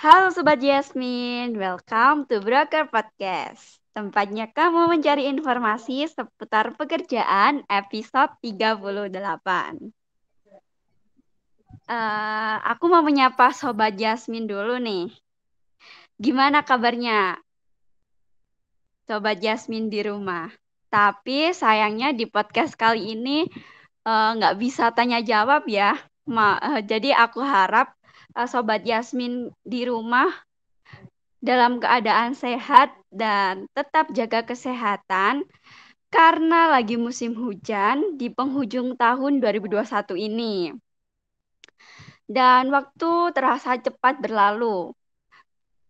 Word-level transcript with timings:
Halo 0.00 0.32
Sobat 0.32 0.64
Yasmin, 0.64 1.60
welcome 1.60 2.24
to 2.24 2.40
Broker 2.40 2.88
Podcast. 2.88 3.84
Tempatnya 3.92 4.48
kamu 4.48 4.88
mencari 4.88 5.28
informasi 5.28 6.08
seputar 6.08 6.72
pekerjaan 6.72 7.68
episode 7.68 8.32
38. 8.40 9.12
Uh, 11.84 12.56
aku 12.64 12.84
mau 12.88 13.04
menyapa 13.04 13.52
Sobat 13.52 13.92
Yasmin 14.00 14.48
dulu 14.48 14.80
nih. 14.80 15.12
Gimana 16.16 16.64
kabarnya? 16.64 17.36
Sobat 19.04 19.36
Yasmin 19.44 19.92
di 19.92 20.00
rumah. 20.00 20.48
Tapi 20.88 21.52
sayangnya 21.52 22.16
di 22.16 22.24
podcast 22.24 22.72
kali 22.72 23.20
ini 23.20 23.44
uh, 24.08 24.32
nggak 24.32 24.56
bisa 24.56 24.96
tanya 24.96 25.20
jawab 25.20 25.68
ya. 25.68 25.92
Ma, 26.24 26.56
uh, 26.56 26.80
jadi 26.80 27.12
aku 27.20 27.44
harap 27.44 27.99
uh, 28.34 28.48
Sobat 28.48 28.82
Yasmin 28.86 29.50
di 29.66 29.86
rumah 29.86 30.30
dalam 31.40 31.80
keadaan 31.80 32.36
sehat 32.36 32.92
dan 33.08 33.64
tetap 33.72 34.12
jaga 34.12 34.44
kesehatan 34.44 35.48
karena 36.10 36.68
lagi 36.68 36.98
musim 36.98 37.32
hujan 37.38 38.18
di 38.18 38.28
penghujung 38.28 38.98
tahun 38.98 39.38
2021 39.38 40.18
ini. 40.18 40.74
Dan 42.30 42.70
waktu 42.70 43.34
terasa 43.34 43.78
cepat 43.78 44.22
berlalu. 44.22 44.94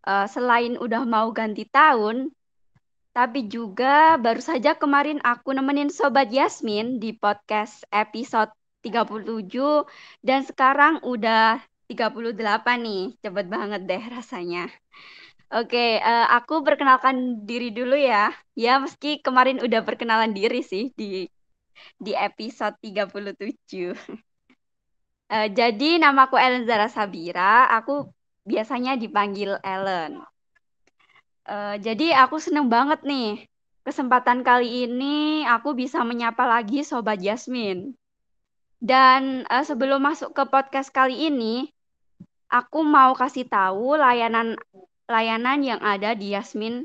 Uh, 0.01 0.25
selain 0.25 0.81
udah 0.81 1.05
mau 1.05 1.29
ganti 1.29 1.69
tahun, 1.69 2.33
tapi 3.13 3.53
juga 3.53 4.17
baru 4.17 4.41
saja 4.41 4.73
kemarin 4.73 5.21
aku 5.21 5.53
nemenin 5.53 5.93
Sobat 5.93 6.33
Yasmin 6.33 6.97
di 6.97 7.13
podcast 7.13 7.85
episode 7.93 8.49
37 8.81 9.45
dan 10.25 10.41
sekarang 10.41 11.05
udah 11.05 11.61
38 11.91 12.79
nih. 12.87 13.03
Cepet 13.19 13.47
banget 13.51 13.81
deh 13.91 14.03
rasanya. 14.15 14.71
Oke, 15.51 15.99
uh, 15.99 16.31
aku 16.31 16.63
perkenalkan 16.63 17.43
diri 17.43 17.75
dulu 17.75 17.99
ya. 17.99 18.31
Ya, 18.55 18.79
meski 18.79 19.19
kemarin 19.19 19.59
udah 19.59 19.83
perkenalan 19.83 20.31
diri 20.31 20.63
sih 20.63 20.95
di 20.95 21.27
di 21.99 22.13
episode 22.15 22.79
37. 22.79 23.91
Uh, 25.27 25.49
jadi 25.59 25.99
namaku 25.99 26.39
Ellen 26.39 26.71
Zara 26.71 26.87
Sabira, 26.87 27.67
aku 27.75 28.15
biasanya 28.47 28.95
dipanggil 28.95 29.59
Ellen. 29.67 30.23
Uh, 31.51 31.75
jadi 31.83 32.15
aku 32.23 32.39
seneng 32.39 32.71
banget 32.71 33.03
nih, 33.03 33.43
kesempatan 33.83 34.47
kali 34.47 34.87
ini 34.87 35.43
aku 35.51 35.75
bisa 35.75 36.07
menyapa 36.07 36.47
lagi 36.47 36.87
Sobat 36.87 37.19
Jasmine. 37.19 37.99
Dan 38.79 39.43
uh, 39.51 39.67
sebelum 39.67 39.99
masuk 39.99 40.31
ke 40.31 40.47
podcast 40.47 40.95
kali 40.95 41.27
ini, 41.27 41.75
aku 42.51 42.83
mau 42.83 43.15
kasih 43.15 43.47
tahu 43.47 43.95
layanan 43.95 44.59
layanan 45.07 45.63
yang 45.63 45.81
ada 45.81 46.19
di 46.19 46.35
Yasmin 46.35 46.83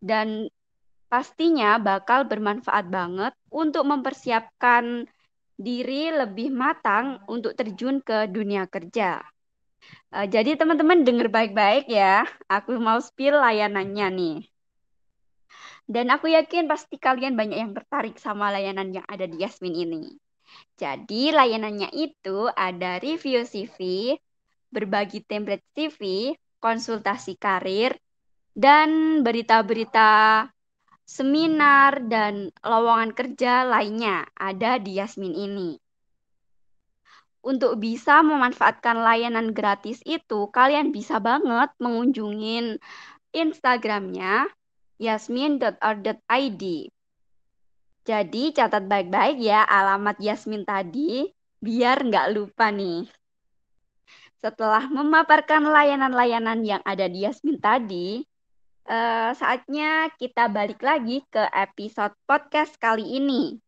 dan 0.00 0.48
pastinya 1.10 1.76
bakal 1.80 2.28
bermanfaat 2.28 2.88
banget 2.88 3.34
untuk 3.50 3.84
mempersiapkan 3.88 5.04
diri 5.60 6.08
lebih 6.08 6.48
matang 6.54 7.20
untuk 7.28 7.52
terjun 7.52 8.00
ke 8.00 8.30
dunia 8.32 8.64
kerja. 8.64 9.20
Uh, 10.08 10.24
jadi 10.24 10.56
teman-teman 10.56 11.04
dengar 11.04 11.28
baik-baik 11.28 11.88
ya, 11.90 12.24
aku 12.48 12.80
mau 12.80 12.96
spill 13.00 13.36
layanannya 13.36 14.08
nih. 14.08 14.38
Dan 15.90 16.08
aku 16.14 16.30
yakin 16.30 16.70
pasti 16.70 16.96
kalian 16.96 17.34
banyak 17.34 17.58
yang 17.58 17.72
tertarik 17.74 18.16
sama 18.16 18.54
layanan 18.54 18.94
yang 18.94 19.04
ada 19.10 19.26
di 19.26 19.42
Yasmin 19.42 19.74
ini. 19.74 20.16
Jadi 20.78 21.34
layanannya 21.34 21.90
itu 21.92 22.46
ada 22.54 23.02
review 23.02 23.42
CV, 23.42 24.14
berbagi 24.70 25.22
template 25.26 25.66
CV, 25.74 26.32
konsultasi 26.62 27.36
karir, 27.36 27.94
dan 28.54 29.20
berita-berita 29.22 30.46
seminar, 31.04 32.06
dan 32.06 32.54
lowongan 32.62 33.10
kerja 33.12 33.66
lainnya 33.66 34.30
ada 34.38 34.78
di 34.78 34.96
Yasmin 34.96 35.34
ini. 35.34 35.70
Untuk 37.40 37.80
bisa 37.80 38.20
memanfaatkan 38.20 39.00
layanan 39.00 39.56
gratis 39.56 40.04
itu, 40.04 40.52
kalian 40.52 40.92
bisa 40.92 41.16
banget 41.18 41.72
mengunjungin 41.80 42.76
Instagramnya 43.32 44.44
yasmin.or.id. 45.00 46.62
Jadi 48.04 48.44
catat 48.52 48.84
baik-baik 48.84 49.40
ya 49.40 49.64
alamat 49.64 50.20
Yasmin 50.20 50.68
tadi, 50.68 51.32
biar 51.64 52.04
nggak 52.04 52.28
lupa 52.36 52.68
nih. 52.68 53.08
Setelah 54.40 54.88
memaparkan 54.88 55.68
layanan-layanan 55.68 56.64
yang 56.64 56.82
ada 56.88 57.04
di 57.04 57.28
Yasmin 57.28 57.60
tadi, 57.60 58.24
uh, 58.88 59.36
saatnya 59.36 60.08
kita 60.16 60.48
balik 60.48 60.80
lagi 60.80 61.20
ke 61.28 61.44
episode 61.52 62.16
podcast 62.24 62.72
kali 62.80 63.20
ini, 63.20 63.60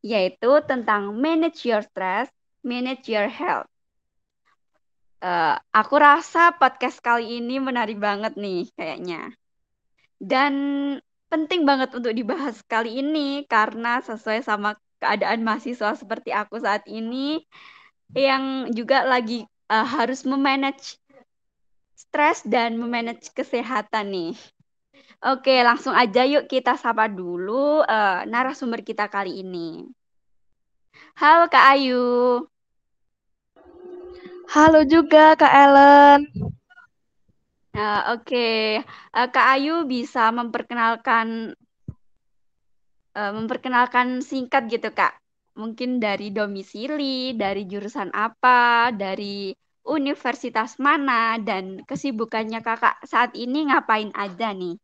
yaitu 0.00 0.64
tentang 0.64 1.12
manage 1.12 1.68
your 1.68 1.84
stress, 1.84 2.32
manage 2.64 3.04
your 3.04 3.28
health. 3.28 3.68
Uh, 5.20 5.60
aku 5.76 6.00
rasa 6.00 6.56
podcast 6.56 7.04
kali 7.04 7.44
ini 7.44 7.60
menarik 7.60 8.00
banget 8.00 8.32
nih 8.40 8.64
kayaknya. 8.80 9.36
Dan 10.16 10.54
penting 11.28 11.68
banget 11.68 11.92
untuk 11.92 12.16
dibahas 12.16 12.64
kali 12.64 13.04
ini 13.04 13.44
karena 13.44 14.00
sesuai 14.00 14.40
sama 14.40 14.72
keadaan 15.04 15.44
mahasiswa 15.44 15.92
seperti 16.00 16.32
aku 16.32 16.56
saat 16.64 16.88
ini 16.88 17.44
yang 18.16 18.72
juga 18.72 19.04
lagi 19.04 19.44
uh, 19.68 19.86
harus 19.86 20.24
memanage 20.24 20.96
stres 21.94 22.42
dan 22.44 22.80
memanage 22.80 23.30
kesehatan 23.36 24.10
nih. 24.10 24.34
Oke, 25.18 25.60
langsung 25.66 25.92
aja 25.92 26.22
yuk 26.24 26.46
kita 26.46 26.78
sapa 26.78 27.10
dulu 27.10 27.82
uh, 27.82 28.22
narasumber 28.24 28.86
kita 28.86 29.10
kali 29.10 29.42
ini. 29.42 29.86
Halo 31.18 31.50
Kak 31.50 31.64
Ayu. 31.74 32.46
Halo 34.48 34.80
juga 34.86 35.34
Kak 35.34 35.52
Ellen. 35.52 36.20
Uh, 37.74 38.16
Oke, 38.16 38.26
okay. 38.26 38.58
uh, 39.14 39.28
Kak 39.28 39.58
Ayu 39.58 39.86
bisa 39.86 40.30
memperkenalkan 40.30 41.58
uh, 43.18 43.32
memperkenalkan 43.34 44.22
singkat 44.22 44.70
gitu 44.70 44.94
Kak. 44.94 45.18
Mungkin 45.58 45.98
dari 45.98 46.30
domisili, 46.30 47.34
dari 47.34 47.66
jurusan 47.66 48.14
apa, 48.14 48.94
dari 48.94 49.50
universitas 49.88 50.78
mana 50.78 51.34
dan 51.42 51.82
kesibukannya 51.82 52.62
kakak 52.62 53.02
saat 53.02 53.34
ini 53.34 53.66
ngapain 53.66 54.14
aja 54.14 54.54
nih? 54.54 54.78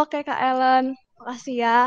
Oke 0.00 0.24
Kak 0.24 0.40
Ellen, 0.40 0.96
makasih 1.20 1.60
ya. 1.60 1.80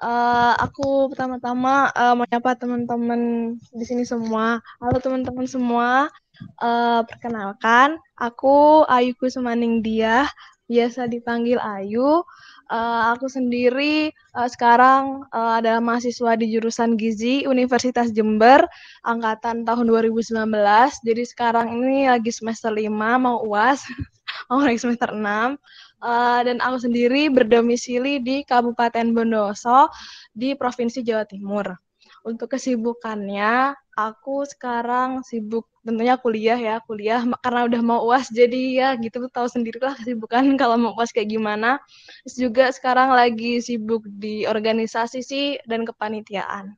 Uh, 0.00 0.56
aku 0.56 1.12
pertama-tama 1.12 1.92
uh, 1.92 2.16
menyapa 2.16 2.56
teman-teman 2.56 3.52
di 3.74 3.84
sini 3.84 4.06
semua. 4.06 4.62
Halo 4.80 4.96
teman-teman 4.96 5.44
semua. 5.44 6.08
Uh, 6.56 7.04
perkenalkan, 7.04 8.00
aku 8.16 8.88
Ayu 8.88 9.12
Kusemaning 9.18 9.84
Dia, 9.84 10.24
biasa 10.72 11.04
dipanggil 11.04 11.60
Ayu. 11.60 12.24
Uh, 12.70 13.10
aku 13.18 13.26
sendiri 13.26 14.14
uh, 14.38 14.46
sekarang 14.46 15.26
uh, 15.34 15.58
adalah 15.58 15.82
mahasiswa 15.82 16.38
di 16.38 16.54
jurusan 16.54 16.94
Gizi 16.94 17.42
Universitas 17.42 18.14
Jember 18.14 18.62
angkatan 19.02 19.66
tahun 19.66 19.90
2019. 19.90 20.46
Jadi 21.02 21.22
sekarang 21.26 21.82
ini 21.82 22.06
lagi 22.06 22.30
semester 22.30 22.70
5 22.70 22.86
mau 22.94 23.42
UAS, 23.42 23.82
mau 24.46 24.62
naik 24.62 24.78
semester 24.78 25.10
6. 25.10 25.18
Uh, 25.18 26.40
dan 26.46 26.62
aku 26.62 26.78
sendiri 26.86 27.26
berdomisili 27.26 28.22
di 28.22 28.46
Kabupaten 28.46 29.18
Bondowoso 29.18 29.90
di 30.30 30.54
Provinsi 30.54 31.02
Jawa 31.02 31.26
Timur. 31.26 31.74
Untuk 32.22 32.54
kesibukannya, 32.54 33.74
aku 33.98 34.46
sekarang 34.46 35.26
sibuk 35.26 35.66
tentunya 35.80 36.20
kuliah 36.20 36.58
ya 36.60 36.76
kuliah 36.84 37.24
karena 37.40 37.64
udah 37.64 37.80
mau 37.80 38.00
uas 38.04 38.28
jadi 38.28 38.62
ya 38.76 38.88
gitu 39.00 39.26
tahu 39.32 39.48
sendirilah 39.48 39.96
kesibukan 39.96 40.44
kalau 40.60 40.76
mau 40.76 40.92
uas 40.96 41.10
kayak 41.14 41.30
gimana. 41.32 41.80
Terus 42.26 42.36
juga 42.36 42.64
sekarang 42.74 43.12
lagi 43.12 43.58
sibuk 43.62 44.04
di 44.06 44.44
organisasi 44.44 45.20
sih 45.24 45.46
dan 45.64 45.86
kepanitiaan. 45.88 46.76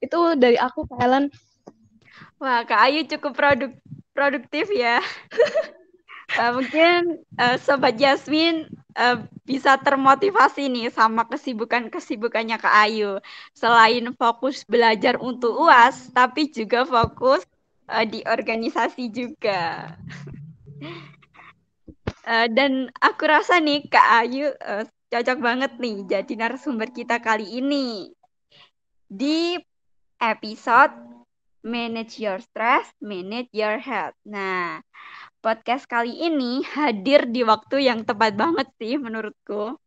Itu 0.00 0.38
dari 0.38 0.60
aku 0.60 0.86
Kak 0.86 1.00
Ellen. 1.02 1.26
Wah 2.36 2.62
Kak 2.68 2.80
Ayu 2.88 3.08
cukup 3.08 3.32
produk 3.32 3.72
produktif 4.16 4.72
ya 4.72 5.00
uh, 6.34 6.50
mungkin 6.58 7.22
uh, 7.38 7.56
sobat 7.62 7.94
Jasmine 7.94 8.66
uh, 8.98 9.22
bisa 9.46 9.78
termotivasi 9.78 10.66
nih 10.66 10.90
sama 10.90 11.22
kesibukan-kesibukannya 11.30 12.58
Kak 12.58 12.76
Ayu. 12.90 13.22
Selain 13.54 14.02
fokus 14.18 14.66
belajar 14.66 15.20
untuk 15.22 15.54
UAS, 15.54 16.10
tapi 16.10 16.50
juga 16.50 16.82
fokus 16.82 17.46
uh, 17.86 18.02
di 18.02 18.26
organisasi 18.26 19.12
juga. 19.14 19.94
uh, 22.26 22.48
dan 22.56 22.90
aku 22.98 23.22
rasa 23.30 23.62
nih 23.62 23.86
Kak 23.86 24.08
Ayu 24.26 24.50
uh, 24.50 24.84
cocok 25.06 25.38
banget 25.38 25.72
nih 25.78 26.02
jadi 26.02 26.32
narasumber 26.34 26.90
kita 26.90 27.22
kali 27.22 27.62
ini 27.62 28.10
di 29.06 29.54
episode 30.18 30.92
Manage 31.66 32.22
Your 32.22 32.38
Stress, 32.38 32.86
Manage 33.02 33.50
Your 33.50 33.82
Health. 33.82 34.14
Nah, 34.22 34.78
podcast 35.46 35.86
kali 35.86 36.26
ini 36.26 36.66
hadir 36.66 37.30
di 37.30 37.46
waktu 37.46 37.86
yang 37.86 38.02
tepat 38.02 38.34
banget 38.34 38.66
sih 38.82 38.98
menurutku. 38.98 39.78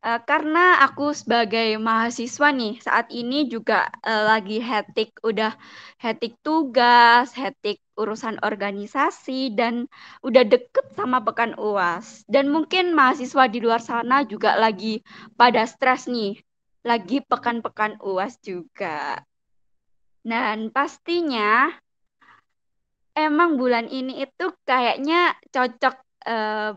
Uh, 0.00 0.20
karena 0.28 0.84
aku 0.84 1.16
sebagai 1.16 1.80
mahasiswa 1.80 2.52
nih 2.52 2.76
saat 2.80 3.08
ini 3.08 3.48
juga 3.48 3.88
uh, 4.04 4.28
lagi 4.28 4.60
hetik 4.60 5.16
udah 5.24 5.56
hetik 5.96 6.36
tugas, 6.44 7.32
hetik 7.32 7.80
urusan 7.96 8.36
organisasi 8.44 9.56
dan 9.56 9.88
udah 10.20 10.44
deket 10.44 10.92
sama 10.92 11.24
pekan 11.24 11.56
UAS. 11.56 12.28
Dan 12.28 12.52
mungkin 12.52 12.92
mahasiswa 12.92 13.48
di 13.48 13.64
luar 13.64 13.80
sana 13.80 14.28
juga 14.28 14.60
lagi 14.60 15.00
pada 15.40 15.64
stres 15.64 16.04
nih. 16.04 16.36
Lagi 16.84 17.24
pekan-pekan 17.24 17.96
UAS 18.04 18.36
juga. 18.44 19.24
Dan 20.20 20.68
pastinya 20.68 21.72
emang 23.16 23.58
bulan 23.60 23.86
ini 23.90 24.22
itu 24.24 24.52
kayaknya 24.66 25.34
cocok 25.50 25.94
uh, 26.26 26.72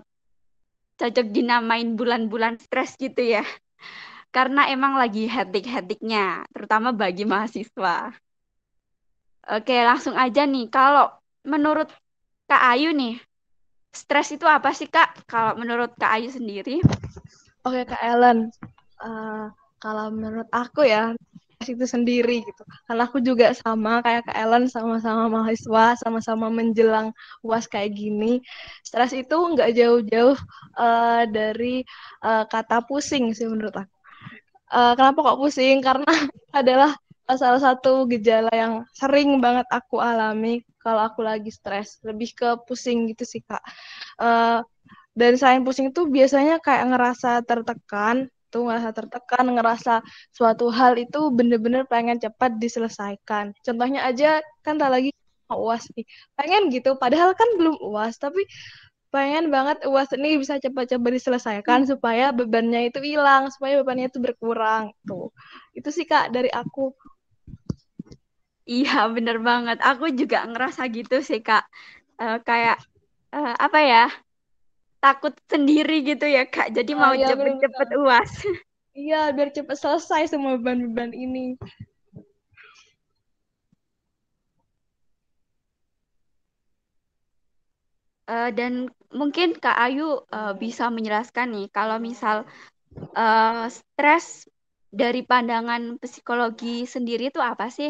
cocok 0.97 1.27
dinamain 1.33 1.97
bulan-bulan 1.97 2.61
stres 2.61 2.95
gitu 2.97 3.21
ya. 3.21 3.43
Karena 4.33 4.65
emang 4.73 4.97
lagi 4.97 5.29
hedik-hediknya, 5.29 6.41
terutama 6.49 6.89
bagi 6.89 7.21
mahasiswa. 7.21 8.09
Oke, 9.45 9.75
langsung 9.85 10.17
aja 10.17 10.47
nih. 10.49 10.73
Kalau 10.73 11.13
menurut 11.45 11.91
Kak 12.49 12.63
Ayu 12.73 12.97
nih, 12.97 13.21
stres 13.93 14.33
itu 14.33 14.49
apa 14.49 14.73
sih 14.73 14.89
Kak? 14.89 15.29
Kalau 15.29 15.53
menurut 15.53 15.93
Kak 16.01 16.17
Ayu 16.17 16.33
sendiri? 16.33 16.81
Oke 17.61 17.85
Kak 17.85 18.01
Ellen, 18.01 18.49
uh, 19.05 19.53
kalau 19.77 20.09
menurut 20.09 20.49
aku 20.49 20.81
ya, 20.87 21.13
itu 21.69 21.85
sendiri 21.87 22.43
gitu. 22.43 22.63
Karena 22.87 23.03
aku 23.07 23.19
juga 23.23 23.51
sama 23.55 24.03
kayak 24.03 24.27
Kak 24.27 24.37
Ellen 24.37 24.65
sama-sama 24.67 25.29
mahasiswa, 25.29 25.99
sama-sama 25.99 26.47
menjelang 26.51 27.15
UAS 27.45 27.69
kayak 27.69 27.95
gini. 27.95 28.43
Stres 28.83 29.15
itu 29.15 29.35
nggak 29.35 29.71
jauh-jauh 29.75 30.37
uh, 30.79 31.23
dari 31.29 31.83
uh, 32.23 32.43
kata 32.47 32.83
pusing 32.83 33.31
sih 33.31 33.47
menurut 33.47 33.73
aku. 33.73 33.95
Uh, 34.73 34.93
kenapa 34.97 35.19
kok 35.21 35.39
pusing? 35.39 35.79
Karena 35.79 36.09
adalah 36.59 36.91
salah 37.33 37.61
satu 37.61 38.05
gejala 38.11 38.51
yang 38.53 38.73
sering 38.93 39.39
banget 39.39 39.65
aku 39.73 39.97
alami 39.97 40.61
kalau 40.81 41.05
aku 41.05 41.23
lagi 41.23 41.49
stres. 41.53 42.01
Lebih 42.03 42.29
ke 42.35 42.49
pusing 42.65 43.09
gitu 43.11 43.23
sih 43.23 43.41
Kak. 43.45 43.63
Uh, 44.19 44.59
dan 45.13 45.37
selain 45.37 45.61
pusing 45.61 45.93
itu 45.93 46.09
biasanya 46.09 46.57
kayak 46.57 46.89
ngerasa 46.89 47.45
tertekan 47.45 48.33
tuh 48.53 48.69
ngerasa 48.69 48.93
tertekan, 48.93 49.45
ngerasa 49.57 50.05
suatu 50.29 50.69
hal 50.69 50.93
itu 51.01 51.33
bener-bener 51.33 51.89
pengen 51.89 52.21
cepat 52.21 52.61
diselesaikan. 52.61 53.57
Contohnya 53.65 54.05
aja 54.05 54.45
kan 54.61 54.77
tak 54.77 54.93
lagi 54.93 55.09
uas 55.49 55.85
nih, 55.93 56.05
pengen 56.37 56.69
gitu, 56.73 56.97
padahal 56.97 57.33
kan 57.33 57.49
belum 57.57 57.77
uas, 57.81 58.17
tapi 58.21 58.45
pengen 59.13 59.53
banget 59.53 59.85
uas 59.85 60.09
ini 60.17 60.41
bisa 60.41 60.57
cepat-cepat 60.57 61.11
diselesaikan 61.13 61.85
supaya 61.85 62.33
bebannya 62.33 62.89
itu 62.89 62.97
hilang, 63.01 63.53
supaya 63.53 63.77
bebannya 63.81 64.09
itu 64.09 64.17
berkurang. 64.17 64.89
Tuh, 65.05 65.29
itu 65.77 65.89
sih 65.93 66.05
kak 66.09 66.33
dari 66.33 66.49
aku. 66.49 66.89
Iya 68.65 69.11
bener 69.11 69.43
banget, 69.43 69.77
aku 69.83 70.09
juga 70.15 70.47
ngerasa 70.47 70.87
gitu 70.89 71.19
sih 71.21 71.43
kak, 71.43 71.67
uh, 72.17 72.39
kayak 72.41 72.79
uh, 73.35 73.53
apa 73.59 73.79
ya? 73.83 74.05
Takut 75.03 75.35
sendiri 75.51 76.07
gitu 76.07 76.23
ya 76.23 76.47
kak 76.47 76.71
jadi 76.71 76.91
oh, 76.95 76.99
mau 77.03 77.11
iya, 77.11 77.27
cepet-cepet 77.35 77.89
uas 77.99 78.31
iya 78.95 79.21
biar 79.35 79.51
cepet 79.51 79.75
selesai 79.75 80.31
semua 80.31 80.55
beban-beban 80.55 81.11
ini 81.11 81.59
uh, 88.31 88.49
dan 88.55 88.87
mungkin 89.11 89.59
kak 89.59 89.75
Ayu 89.75 90.23
uh, 90.31 90.53
bisa 90.55 90.87
menjelaskan 90.87 91.51
nih 91.51 91.67
kalau 91.69 91.99
misal 91.99 92.47
uh, 93.15 93.67
stres 93.67 94.47
dari 94.93 95.25
pandangan 95.25 95.97
psikologi 95.97 96.85
sendiri 96.85 97.33
itu 97.33 97.41
apa 97.41 97.69
sih? 97.73 97.89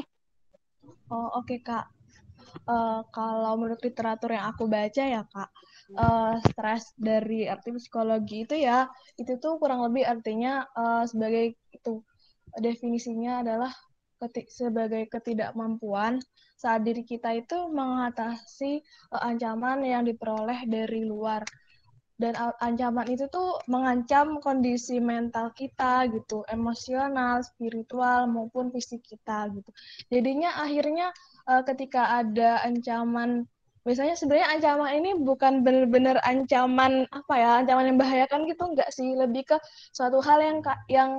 Oh 1.12 1.30
oke 1.36 1.51
okay, 1.51 1.59
kak. 1.62 1.86
Uh, 2.63 3.04
kalau 3.12 3.59
menurut 3.59 3.81
literatur 3.81 4.31
yang 4.31 4.48
aku 4.54 4.69
baca 4.69 5.04
ya 5.04 5.25
kak, 5.27 5.50
uh, 5.97 6.39
stres 6.50 6.95
dari 6.95 7.45
arti 7.45 7.75
psikologi 7.75 8.47
itu 8.47 8.56
ya 8.56 8.88
itu 9.19 9.38
tuh 9.38 9.59
kurang 9.59 9.83
lebih 9.85 10.07
artinya 10.07 10.63
uh, 10.74 11.03
sebagai 11.03 11.59
itu 11.74 12.01
definisinya 12.57 13.44
adalah 13.44 13.71
ketik, 14.21 14.47
sebagai 14.47 15.09
ketidakmampuan 15.12 16.21
saat 16.56 16.88
diri 16.88 17.03
kita 17.03 17.35
itu 17.35 17.68
mengatasi 17.69 18.80
uh, 19.12 19.21
ancaman 19.27 19.83
yang 19.83 20.07
diperoleh 20.07 20.63
dari 20.69 21.03
luar 21.03 21.44
dan 22.13 22.38
ancaman 22.62 23.09
itu 23.09 23.25
tuh 23.27 23.57
mengancam 23.68 24.38
kondisi 24.39 25.01
mental 25.01 25.50
kita 25.51 26.07
gitu, 26.07 26.45
emosional, 26.47 27.41
spiritual 27.41 28.30
maupun 28.30 28.69
fisik 28.69 29.01
kita 29.03 29.50
gitu. 29.51 29.68
Jadinya 30.13 30.62
akhirnya 30.62 31.09
ketika 31.68 32.24
ada 32.24 32.63
ancaman 32.63 33.44
biasanya 33.83 34.15
sebenarnya 34.15 34.47
ancaman 34.57 34.91
ini 34.95 35.12
bukan 35.19 35.63
benar-benar 35.63 36.18
ancaman 36.24 37.03
apa 37.12 37.33
ya 37.35 37.50
ancaman 37.63 37.88
yang 37.88 37.95
membahayakan 38.00 38.47
gitu 38.47 38.63
enggak 38.68 38.89
sih. 38.95 39.13
Lebih 39.15 39.56
ke 39.56 39.57
suatu 39.91 40.24
hal 40.24 40.39
yang 40.39 40.57
yang 40.88 41.12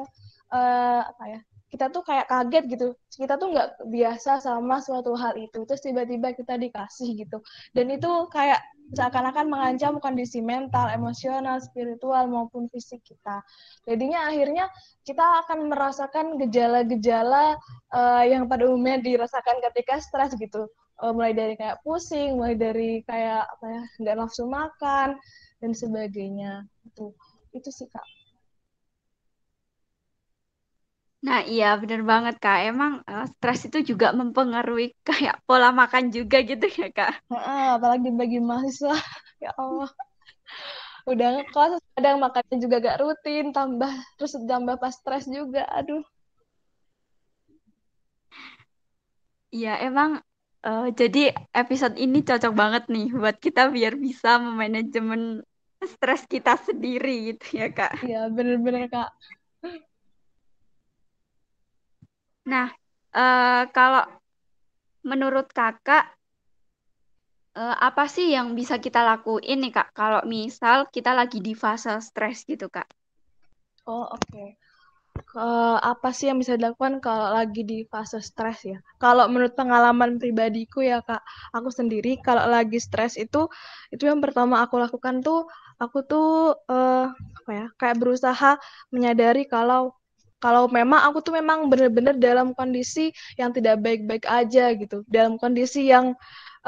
uh, 0.53 1.01
apa 1.05 1.25
ya 1.29 1.41
kita 1.75 1.91
tuh 1.91 2.07
kayak 2.07 2.31
kaget 2.31 2.65
gitu. 2.71 2.89
Kita 3.11 3.35
tuh 3.35 3.51
nggak 3.51 3.91
biasa 3.91 4.39
sama 4.39 4.79
suatu 4.79 5.19
hal 5.19 5.35
itu. 5.35 5.67
Terus 5.67 5.83
tiba-tiba 5.83 6.31
kita 6.31 6.55
dikasih 6.55 7.19
gitu. 7.27 7.43
Dan 7.75 7.91
itu 7.91 8.07
kayak 8.31 8.63
seakan-akan 8.95 9.51
mengancam 9.51 9.99
kondisi 9.99 10.39
mental 10.39 10.87
emosional 10.95 11.59
spiritual 11.59 12.31
maupun 12.31 12.71
fisik 12.71 13.03
kita. 13.03 13.43
Jadinya 13.91 14.31
akhirnya 14.31 14.71
kita 15.03 15.43
akan 15.43 15.67
merasakan 15.67 16.39
gejala-gejala 16.39 17.59
uh, 17.91 18.23
yang 18.23 18.47
pada 18.47 18.71
umumnya 18.71 19.03
dirasakan 19.03 19.59
ketika 19.67 19.99
stres 19.99 20.31
gitu. 20.39 20.71
Uh, 21.03 21.11
mulai 21.11 21.35
dari 21.35 21.59
kayak 21.59 21.83
pusing, 21.83 22.39
mulai 22.39 22.55
dari 22.55 23.03
kayak 23.03 23.51
apa 23.51 23.67
ya 23.67 23.83
nggak 23.99 24.15
nafsu 24.15 24.47
makan 24.47 25.19
dan 25.59 25.75
sebagainya. 25.75 26.71
Itu 26.87 27.11
itu 27.51 27.67
sih 27.75 27.91
kak. 27.91 28.07
Nah 31.25 31.41
iya 31.49 31.67
bener 31.81 32.05
banget 32.05 32.35
kak. 32.37 32.59
Emang 32.69 32.93
uh, 33.09 33.25
stres 33.33 33.61
itu 33.69 33.79
juga 33.91 34.13
mempengaruhi 34.13 34.93
kayak 35.09 35.41
pola 35.49 35.73
makan 35.73 36.13
juga 36.13 36.45
gitu 36.45 36.69
ya 36.69 36.89
kak. 36.93 37.13
Nah, 37.33 37.81
apalagi 37.81 38.09
bagi 38.13 38.39
mahasiswa 38.45 38.93
ya 39.45 39.51
Allah 39.57 39.89
udah 41.05 41.29
ngekos 41.37 41.73
kadang 41.93 42.17
makannya 42.17 42.57
juga 42.65 42.81
gak 42.81 42.97
rutin 43.05 43.53
tambah 43.53 43.93
terus 44.17 44.41
tambah 44.41 44.81
pas 44.81 44.89
stres 44.89 45.29
juga 45.29 45.69
aduh 45.69 46.01
Iya, 49.53 49.85
emang 49.85 50.25
Uh, 50.65 50.89
jadi 50.97 51.29
episode 51.53 52.01
ini 52.01 52.25
cocok 52.25 52.57
banget 52.57 52.89
nih 52.89 53.13
buat 53.13 53.37
kita 53.37 53.69
biar 53.69 54.01
bisa 54.01 54.41
memanajemen 54.41 55.45
stres 55.85 56.25
kita 56.25 56.57
sendiri 56.57 57.37
gitu 57.37 57.61
ya 57.61 57.69
kak. 57.69 58.01
Iya 58.01 58.33
bener-bener 58.33 58.89
kak. 58.89 59.13
Nah 62.49 62.69
uh, 63.17 63.63
kalau 63.73 64.05
menurut 65.05 65.53
kakak 65.53 66.09
uh, 67.57 67.77
apa 67.77 68.09
sih 68.09 68.33
yang 68.33 68.57
bisa 68.57 68.81
kita 68.81 69.05
lakuin 69.05 69.61
nih 69.61 69.73
kak 69.73 69.93
kalau 69.93 70.25
misal 70.25 70.89
kita 70.89 71.13
lagi 71.13 71.45
di 71.45 71.53
fase 71.53 71.93
stres 72.01 72.45
gitu 72.49 72.73
kak? 72.73 72.89
Oh 73.85 74.09
oke. 74.09 74.21
Okay 74.29 74.57
uh, 75.39 75.79
apa 75.79 76.11
sih 76.11 76.31
yang 76.31 76.39
bisa 76.43 76.59
dilakukan 76.59 76.99
kalau 76.99 77.31
lagi 77.35 77.63
di 77.63 77.87
fase 77.87 78.19
stres 78.23 78.67
ya? 78.67 78.79
Kalau 78.99 79.31
menurut 79.31 79.55
pengalaman 79.55 80.19
pribadiku 80.19 80.83
ya 80.83 81.03
kak, 81.03 81.23
aku 81.55 81.71
sendiri 81.71 82.19
kalau 82.23 82.47
lagi 82.51 82.79
stres 82.83 83.15
itu, 83.19 83.47
itu 83.95 84.05
yang 84.07 84.19
pertama 84.19 84.63
aku 84.63 84.79
lakukan 84.83 85.23
tuh, 85.23 85.47
aku 85.79 86.03
tuh 86.07 86.59
uh, 86.71 87.07
apa 87.15 87.51
ya, 87.51 87.67
kayak 87.79 87.97
berusaha 87.99 88.59
menyadari 88.91 89.47
kalau 89.47 89.95
kalau 90.45 90.69
memang 90.69 91.01
aku 91.09 91.25
tuh 91.25 91.33
memang 91.41 91.73
benar-benar 91.73 92.21
dalam 92.21 92.53
kondisi 92.53 93.09
yang 93.41 93.57
tidak 93.57 93.81
baik-baik 93.81 94.29
aja 94.29 94.77
gitu, 94.77 95.01
dalam 95.09 95.41
kondisi 95.41 95.89
yang 95.89 96.13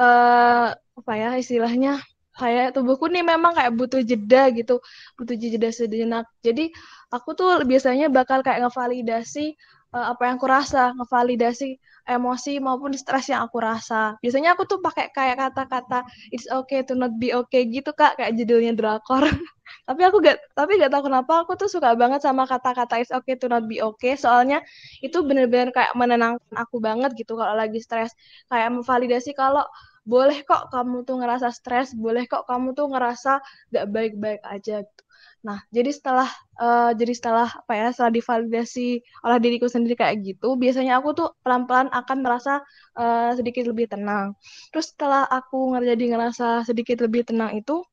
uh, 0.00 0.73
apa 0.73 1.12
ya 1.12 1.37
istilahnya 1.37 2.00
kayak 2.40 2.73
tubuhku 2.73 3.12
nih 3.12 3.21
memang 3.21 3.52
kayak 3.52 3.76
butuh 3.76 4.00
jeda 4.00 4.49
gitu, 4.56 4.80
butuh 5.21 5.37
jeda 5.37 5.68
sejenak. 5.68 6.25
Jadi 6.40 6.73
aku 7.12 7.37
tuh 7.37 7.68
biasanya 7.68 8.09
bakal 8.09 8.40
kayak 8.40 8.64
ngevalidasi 8.64 9.61
uh, 9.97 10.12
apa 10.12 10.29
yang 10.29 10.37
aku 10.37 10.49
rasa, 10.49 10.93
ngevalidasi 10.93 11.81
emosi 12.07 12.61
maupun 12.62 12.93
stres 12.95 13.33
yang 13.33 13.43
aku 13.49 13.59
rasa. 13.59 14.15
Biasanya 14.21 14.55
aku 14.55 14.69
tuh 14.69 14.79
pakai 14.85 15.11
kayak 15.11 15.41
kata-kata 15.41 16.05
it's 16.31 16.47
okay 16.53 16.85
to 16.85 16.93
not 16.95 17.17
be 17.17 17.33
okay 17.33 17.65
gitu 17.67 17.91
kak, 17.97 18.21
kayak 18.21 18.37
judulnya 18.37 18.76
drakor. 18.76 19.25
tapi 19.88 20.00
aku 20.07 20.23
gak, 20.23 20.38
tapi 20.55 20.79
gak 20.79 20.93
tahu 20.95 21.11
kenapa 21.11 21.43
aku 21.43 21.59
tuh 21.59 21.67
suka 21.67 21.97
banget 21.99 22.23
sama 22.23 22.47
kata-kata 22.47 23.03
it's 23.03 23.11
okay 23.11 23.35
to 23.35 23.49
not 23.50 23.65
be 23.67 23.81
okay. 23.81 24.15
Soalnya 24.15 24.62
itu 25.03 25.25
bener-bener 25.25 25.73
kayak 25.75 25.97
menenangkan 25.99 26.55
aku 26.55 26.79
banget 26.79 27.17
gitu 27.19 27.35
kalau 27.35 27.57
lagi 27.57 27.81
stres. 27.83 28.12
Kayak 28.53 28.76
memvalidasi 28.76 29.35
kalau 29.35 29.65
boleh 30.07 30.47
kok 30.47 30.71
kamu 30.71 31.03
tuh 31.03 31.19
ngerasa 31.19 31.50
stres 31.50 31.91
boleh 31.91 32.31
kok 32.31 32.47
kamu 32.47 32.79
tuh 32.79 32.87
ngerasa 32.95 33.43
gak 33.75 33.87
baik-baik 33.91 34.38
aja 34.47 34.87
gitu 34.87 35.06
nah 35.47 35.62
jadi 35.71 35.95
setelah 35.95 36.26
uh, 36.59 36.91
jadi 36.99 37.12
setelah 37.15 37.47
apa 37.47 37.73
ya 37.79 37.87
setelah 37.95 38.11
divalidasi 38.19 38.99
oleh 39.23 39.38
diriku 39.38 39.71
sendiri 39.71 39.95
kayak 39.95 40.26
gitu 40.26 40.59
biasanya 40.59 40.99
aku 40.99 41.15
tuh 41.15 41.29
pelan-pelan 41.47 41.87
akan 41.95 42.19
merasa 42.19 42.67
uh, 42.99 43.31
sedikit 43.38 43.71
lebih 43.71 43.87
tenang. 43.87 44.35
Terus 44.75 44.91
setelah 44.91 45.23
aku 45.31 45.79
jadi 45.79 46.05
ngerasa 46.11 46.67
sedikit 46.67 46.99
lebih 47.07 47.23
tenang 47.31 47.55
itu 47.55 47.87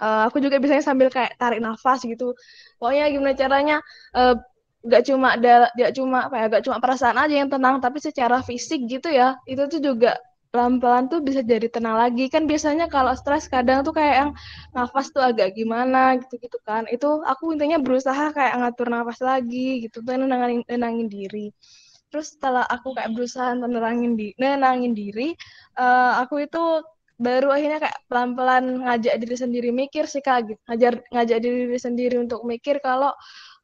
uh, 0.00 0.22
aku 0.32 0.40
juga 0.40 0.56
biasanya 0.56 0.80
sambil 0.80 1.12
kayak 1.12 1.36
tarik 1.36 1.60
nafas 1.60 2.00
gitu. 2.08 2.32
Pokoknya 2.80 3.04
gimana 3.12 3.36
caranya 3.36 3.76
uh, 4.16 4.40
gak 4.86 5.02
cuma 5.04 5.34
gak 5.74 5.92
cuma 5.98 6.30
apa 6.30 6.36
ya 6.40 6.46
gak 6.48 6.64
cuma 6.64 6.78
perasaan 6.78 7.18
aja 7.18 7.34
yang 7.42 7.50
tenang 7.50 7.82
tapi 7.82 7.98
secara 7.98 8.40
fisik 8.40 8.86
gitu 8.86 9.10
ya 9.10 9.34
itu 9.50 9.66
tuh 9.66 9.82
juga 9.82 10.14
pelan-pelan 10.56 11.12
tuh 11.12 11.20
bisa 11.20 11.44
jadi 11.44 11.68
tenang 11.68 12.00
lagi. 12.00 12.32
Kan 12.32 12.48
biasanya 12.48 12.88
kalau 12.88 13.12
stres 13.12 13.44
kadang 13.52 13.84
tuh 13.84 13.92
kayak 13.92 14.14
yang 14.24 14.30
nafas 14.72 15.12
tuh 15.12 15.20
agak 15.20 15.52
gimana 15.52 16.16
gitu-gitu 16.16 16.56
kan. 16.64 16.88
Itu 16.88 17.20
aku 17.28 17.52
intinya 17.52 17.76
berusaha 17.76 18.32
kayak 18.32 18.56
ngatur 18.56 18.88
nafas 18.88 19.20
lagi 19.20 19.84
gitu 19.84 20.00
tuh 20.00 20.16
nenangin 20.16 20.64
nenangin 20.64 21.12
diri. 21.12 21.52
Terus 22.08 22.32
setelah 22.32 22.64
aku 22.64 22.96
kayak 22.96 23.12
berusaha 23.12 23.52
nenangin 23.52 24.16
di 24.16 24.32
nenangin 24.40 24.96
diri 24.96 25.36
uh, 25.76 26.24
aku 26.24 26.48
itu 26.48 26.80
baru 27.20 27.52
akhirnya 27.52 27.80
kayak 27.84 27.98
pelan-pelan 28.08 28.64
ngajak 28.84 29.14
diri 29.20 29.36
sendiri 29.36 29.68
mikir 29.76 30.08
sih 30.08 30.24
kak 30.24 30.48
gitu. 30.48 30.60
Ngajar 30.72 31.04
ngajak 31.12 31.38
diri 31.44 31.76
sendiri 31.76 32.16
untuk 32.16 32.40
mikir 32.48 32.80
kalau 32.80 33.12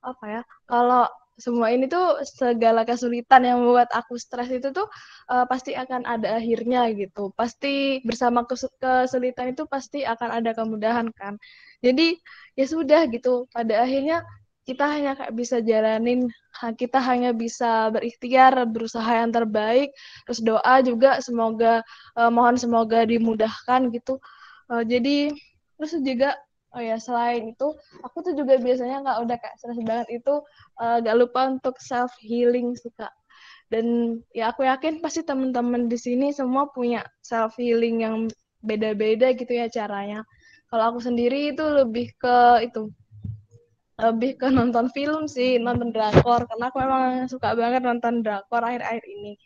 apa 0.05 0.25
ya 0.29 0.43
kalau 0.69 1.09
semua 1.41 1.73
ini 1.73 1.89
tuh 1.89 2.21
segala 2.29 2.85
kesulitan 2.85 3.43
yang 3.49 3.65
membuat 3.65 3.89
aku 3.97 4.21
stres 4.21 4.53
itu 4.53 4.69
tuh 4.71 4.85
uh, 5.33 5.49
pasti 5.49 5.73
akan 5.73 6.05
ada 6.05 6.37
akhirnya 6.37 6.89
gitu. 6.93 7.33
Pasti 7.33 8.05
bersama 8.05 8.45
kesulitan 8.45 9.57
itu 9.57 9.65
pasti 9.65 10.05
akan 10.05 10.43
ada 10.43 10.53
kemudahan 10.53 11.09
kan. 11.17 11.41
Jadi 11.81 12.21
ya 12.55 12.67
sudah 12.69 13.09
gitu. 13.09 13.49
Pada 13.51 13.83
akhirnya 13.85 14.23
kita 14.63 14.85
hanya 14.87 15.13
bisa 15.35 15.59
jalanin 15.59 16.31
kita 16.79 17.03
hanya 17.03 17.35
bisa 17.35 17.91
berikhtiar 17.91 18.55
berusaha 18.71 19.11
yang 19.11 19.35
terbaik 19.35 19.91
terus 20.23 20.39
doa 20.39 20.79
juga 20.87 21.19
semoga 21.19 21.83
uh, 22.15 22.31
mohon 22.31 22.55
semoga 22.55 23.03
dimudahkan 23.03 23.91
gitu. 23.91 24.23
Uh, 24.71 24.87
jadi 24.87 25.35
terus 25.81 25.99
juga 25.99 26.39
oh 26.73 26.83
ya 26.83 26.97
selain 26.97 27.53
itu 27.53 27.69
aku 28.01 28.25
tuh 28.25 28.33
juga 28.33 28.57
biasanya 28.57 29.05
nggak 29.05 29.19
udah 29.29 29.37
kayak 29.37 29.57
stres 29.61 29.81
banget 29.85 30.09
itu 30.23 30.35
uh, 30.81 30.97
gak 31.05 31.17
lupa 31.21 31.41
untuk 31.53 31.77
self 31.81 32.13
healing 32.25 32.73
sih 32.77 32.93
kak. 32.97 33.13
Dan 33.73 34.21
ya 34.37 34.53
aku 34.53 34.69
yakin 34.69 35.01
pasti 35.01 35.25
teman-teman 35.25 35.89
di 35.89 35.97
sini 35.97 36.29
semua 36.33 36.69
punya 36.69 37.01
self 37.25 37.57
healing 37.57 38.05
yang 38.05 38.15
beda-beda 38.61 39.33
gitu 39.33 39.53
ya 39.53 39.69
caranya. 39.73 40.25
Kalau 40.69 40.93
aku 40.93 41.01
sendiri 41.05 41.53
itu 41.53 41.65
lebih 41.65 42.13
ke 42.17 42.69
itu 42.69 42.93
lebih 44.01 44.41
ke 44.41 44.49
nonton 44.49 44.89
film 44.91 45.29
sih 45.29 45.61
nonton 45.61 45.93
drakor 45.93 46.49
karena 46.49 46.65
aku 46.73 46.77
memang 46.81 47.05
suka 47.29 47.55
banget 47.55 47.85
nonton 47.85 48.25
drakor 48.25 48.61
akhir-akhir 48.65 49.05
ini. 49.05 49.37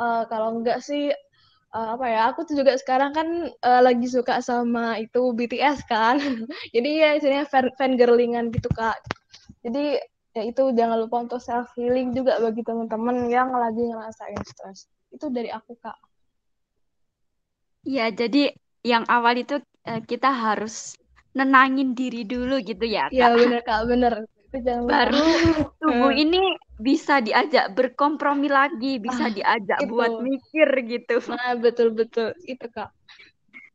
Uh, 0.00 0.24
kalau 0.32 0.60
enggak 0.60 0.80
sih 0.80 1.12
uh, 1.72 1.88
apa 1.96 2.06
ya 2.08 2.20
aku 2.30 2.44
tuh 2.44 2.54
juga 2.60 2.76
sekarang 2.76 3.10
kan 3.16 3.28
uh, 3.50 3.80
lagi 3.82 4.06
suka 4.06 4.38
sama 4.44 5.00
itu 5.00 5.32
BTS 5.32 5.88
kan. 5.88 6.20
Jadi 6.74 6.90
ya 7.00 7.16
istilahnya 7.16 7.46
fan, 7.48 7.72
fan 7.76 7.96
girlingan 7.96 8.52
gitu 8.52 8.68
kak. 8.72 9.00
Jadi 9.64 9.98
ya 10.32 10.42
itu 10.48 10.72
jangan 10.72 10.96
lupa 11.04 11.28
untuk 11.28 11.40
self 11.40 11.68
healing 11.76 12.16
juga 12.16 12.40
bagi 12.40 12.64
teman-teman 12.64 13.28
yang 13.28 13.52
lagi 13.52 13.82
ngerasain 13.88 14.40
stres. 14.44 14.88
Itu 15.12 15.32
dari 15.32 15.48
aku 15.48 15.76
kak. 15.80 15.98
Ya 17.82 18.12
jadi 18.14 18.54
yang 18.86 19.02
awal 19.10 19.42
itu 19.42 19.58
kita 19.82 20.30
harus 20.30 20.94
nenangin 21.34 21.98
diri 21.98 22.22
dulu 22.22 22.62
gitu 22.62 22.84
ya 22.86 23.10
kak. 23.10 23.16
Iya 23.16 23.26
bener 23.34 23.60
kak. 23.64 23.80
Bener. 23.88 24.14
Baru 24.84 25.24
tubuh 25.80 26.12
ini 26.22 26.52
bisa 26.82 27.22
diajak 27.22 27.70
berkompromi 27.78 28.50
lagi, 28.50 28.98
bisa 28.98 29.30
ah, 29.30 29.32
diajak 29.32 29.78
itu. 29.78 29.88
buat 29.94 30.18
mikir 30.18 30.68
gitu. 30.90 31.22
Nah 31.30 31.54
betul 31.54 31.94
betul 31.94 32.34
itu 32.44 32.66
kak. 32.66 32.90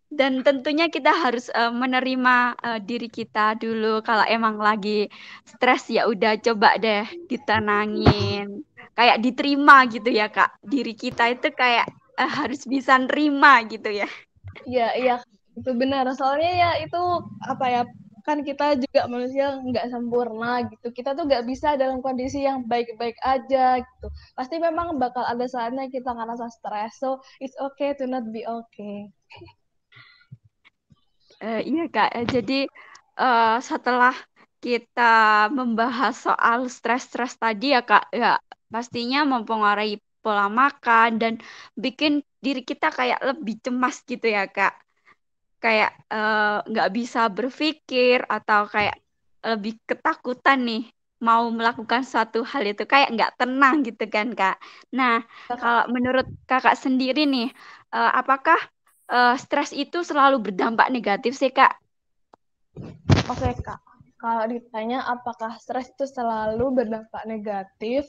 Dan 0.07 0.39
tentunya 0.43 0.87
kita 0.87 1.11
harus 1.11 1.51
uh, 1.51 1.71
menerima 1.71 2.55
uh, 2.59 2.79
diri 2.79 3.11
kita 3.11 3.55
dulu. 3.59 3.99
Kalau 4.03 4.23
emang 4.27 4.59
lagi 4.59 5.07
stres 5.43 5.87
ya 5.91 6.07
udah 6.07 6.39
coba 6.39 6.79
deh 6.79 7.03
ditenangin, 7.27 8.63
kayak 8.95 9.19
diterima 9.19 9.87
gitu 9.87 10.11
ya 10.11 10.27
kak. 10.27 10.59
Diri 10.63 10.95
kita 10.95 11.31
itu 11.31 11.51
kayak 11.51 11.87
uh, 12.19 12.31
harus 12.43 12.63
bisa 12.67 12.99
nerima 12.99 13.63
gitu 13.67 13.91
ya. 13.91 14.07
Iya 14.63 14.87
iya 14.99 15.15
itu 15.57 15.71
benar 15.73 16.05
soalnya 16.13 16.51
ya 16.53 16.71
itu 16.85 17.01
apa 17.41 17.65
ya 17.65 17.81
kan 18.27 18.43
kita 18.43 18.75
juga 18.75 19.07
manusia 19.07 19.55
nggak 19.55 19.87
sempurna 19.87 20.67
gitu. 20.67 20.91
Kita 20.91 21.15
tuh 21.15 21.23
nggak 21.23 21.47
bisa 21.47 21.79
dalam 21.79 22.03
kondisi 22.03 22.43
yang 22.43 22.67
baik-baik 22.67 23.15
aja 23.23 23.79
gitu. 23.79 24.07
Pasti 24.35 24.59
memang 24.59 24.99
bakal 24.99 25.23
ada 25.23 25.47
saatnya 25.47 25.87
kita 25.87 26.11
ngerasa 26.11 26.51
stres. 26.51 26.99
So 26.99 27.23
it's 27.39 27.55
okay 27.55 27.95
to 27.95 28.03
not 28.03 28.27
be 28.35 28.43
okay. 28.43 29.07
Uh, 31.39 31.63
iya 31.63 31.87
kak. 31.87 32.11
Eh, 32.19 32.27
jadi 32.27 32.59
uh, 33.15 33.63
setelah 33.63 34.11
kita 34.59 35.47
membahas 35.53 36.17
soal 36.19 36.67
stres-stres 36.67 37.39
tadi 37.39 37.71
ya 37.71 37.85
kak 37.85 38.09
ya 38.11 38.41
pastinya 38.67 39.23
mempengaruhi 39.23 40.01
pola 40.19 40.51
makan 40.51 41.21
dan 41.21 41.33
bikin 41.77 42.25
diri 42.41 42.65
kita 42.65 42.91
kayak 42.91 43.21
lebih 43.23 43.61
cemas 43.63 44.01
gitu 44.03 44.27
ya 44.27 44.49
kak 44.49 44.75
kayak 45.57 45.91
eh, 46.13 46.57
nggak 46.69 46.89
uh, 46.89 46.93
bisa 46.93 47.21
berpikir 47.33 48.21
atau 48.29 48.69
kayak 48.69 48.97
lebih 49.41 49.79
ketakutan 49.89 50.59
nih 50.65 50.83
mau 51.17 51.49
melakukan 51.49 52.05
suatu 52.05 52.45
hal 52.45 52.61
itu 52.61 52.85
kayak 52.85 53.09
nggak 53.17 53.41
tenang 53.41 53.81
gitu 53.81 54.05
kan 54.05 54.37
kak. 54.37 54.61
Nah 54.93 55.25
kalau 55.49 55.89
menurut 55.89 56.29
kakak 56.45 56.77
sendiri 56.77 57.25
nih, 57.25 57.49
uh, 57.89 58.11
apakah 58.13 58.57
uh, 59.09 59.33
stres 59.39 59.73
itu 59.73 60.05
selalu 60.05 60.51
berdampak 60.51 60.93
negatif 60.93 61.33
sih 61.33 61.49
kak? 61.49 61.73
Oke 63.25 63.49
kak, 63.65 63.81
kalau 64.21 64.45
ditanya 64.45 65.01
apakah 65.09 65.57
stres 65.57 65.89
itu 65.89 66.05
selalu 66.05 66.85
berdampak 66.85 67.25
negatif, 67.25 68.05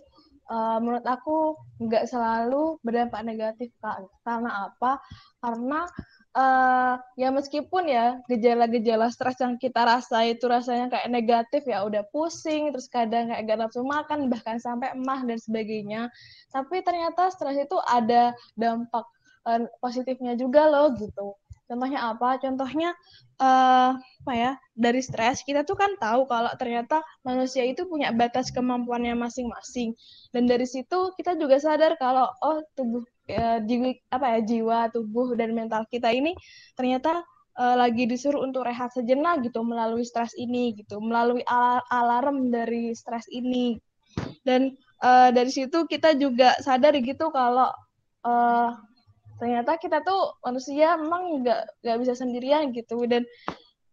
uh, 0.53 0.77
menurut 0.77 1.07
aku 1.09 1.57
nggak 1.81 2.13
selalu 2.13 2.77
berdampak 2.85 3.25
negatif 3.25 3.73
kak. 3.81 4.05
Karena 4.21 4.69
apa? 4.69 5.01
Karena 5.41 5.89
uh, 6.37 6.95
ya 7.17 7.29
meskipun 7.33 7.89
ya 7.89 8.21
gejala-gejala 8.29 9.09
stres 9.09 9.41
yang 9.41 9.57
kita 9.57 9.85
rasa 9.87 10.27
itu 10.29 10.45
rasanya 10.45 10.93
kayak 10.93 11.09
negatif 11.09 11.63
ya 11.65 11.85
udah 11.87 12.05
pusing 12.13 12.75
terus 12.75 12.91
kadang 12.91 13.33
kayak 13.33 13.49
gak 13.49 13.59
nafsu 13.65 13.81
makan 13.87 14.29
bahkan 14.29 14.61
sampai 14.61 14.93
emah 14.93 15.25
dan 15.25 15.39
sebagainya. 15.41 16.13
Tapi 16.53 16.85
ternyata 16.85 17.33
stres 17.33 17.57
itu 17.57 17.77
ada 17.89 18.37
dampak 18.59 19.07
uh, 19.49 19.65
positifnya 19.81 20.37
juga 20.37 20.69
loh 20.69 20.93
gitu. 20.97 21.39
Contohnya 21.69 22.17
apa? 22.17 22.41
Contohnya 22.41 22.97
uh, 23.45 23.93
apa 24.01 24.33
ya 24.33 24.53
dari 24.73 25.05
stres 25.05 25.45
kita 25.45 25.69
tuh 25.69 25.77
kan 25.77 26.01
tahu 26.01 26.25
kalau 26.25 26.49
ternyata 26.57 27.05
manusia 27.21 27.61
itu 27.69 27.85
punya 27.85 28.09
batas 28.17 28.49
kemampuannya 28.49 29.13
masing-masing. 29.13 29.93
Dan 30.33 30.49
dari 30.49 30.65
situ 30.65 31.13
kita 31.21 31.37
juga 31.37 31.61
sadar 31.61 32.01
kalau 32.01 32.25
oh 32.41 32.65
tubuh 32.73 33.05
uh, 33.33 33.59
jiwa 33.65 33.91
apa 34.13 34.27
ya 34.37 34.41
jiwa 34.45 34.79
tubuh 34.93 35.37
dan 35.37 35.53
mental 35.53 35.85
kita 35.89 36.13
ini 36.13 36.33
ternyata 36.75 37.25
uh, 37.59 37.77
lagi 37.77 38.07
disuruh 38.07 38.41
untuk 38.47 38.65
rehat 38.65 38.95
sejenak 38.95 39.43
gitu 39.43 39.61
melalui 39.67 40.07
stres 40.07 40.33
ini 40.39 40.79
gitu 40.79 41.03
melalui 41.03 41.43
al 41.51 41.83
alarm 41.91 42.49
dari 42.55 42.95
stres 42.95 43.27
ini. 43.29 43.77
Dan 44.47 44.73
uh, 45.03 45.29
dari 45.35 45.51
situ 45.51 45.85
kita 45.91 46.15
juga 46.17 46.55
sadar 46.63 46.95
gitu 47.03 47.29
kalau 47.35 47.69
uh, 48.25 48.71
ternyata 49.39 49.77
kita 49.79 50.03
tuh 50.03 50.39
manusia 50.43 50.99
memang 50.99 51.43
nggak 51.43 51.83
nggak 51.85 51.99
bisa 52.01 52.15
sendirian 52.15 52.71
gitu. 52.71 53.05
Dan 53.05 53.27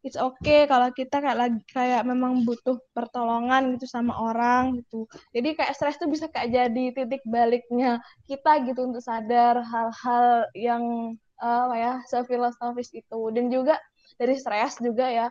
it's 0.05 0.21
okay 0.21 0.69
kalau 0.69 0.93
kita 0.93 1.17
kayak 1.17 1.33
lagi 1.35 1.61
kayak 1.73 2.05
memang 2.05 2.45
butuh 2.45 2.77
pertolongan 2.93 3.73
gitu 3.73 3.89
sama 3.89 4.13
orang 4.13 4.77
gitu. 4.77 5.09
Jadi 5.33 5.57
kayak 5.57 5.73
stres 5.73 5.97
tuh 5.97 6.05
bisa 6.05 6.29
kayak 6.29 6.53
jadi 6.53 6.83
titik 6.93 7.25
baliknya 7.25 7.97
kita 8.29 8.61
gitu 8.69 8.85
untuk 8.85 9.01
sadar 9.01 9.65
hal-hal 9.65 10.45
yang 10.53 10.83
uh, 11.41 11.65
apa 11.65 11.75
ya 11.75 11.93
filosofis 12.29 12.93
itu 12.93 13.19
dan 13.33 13.49
juga 13.49 13.81
dari 14.21 14.37
stres 14.37 14.77
juga 14.77 15.09
ya 15.09 15.27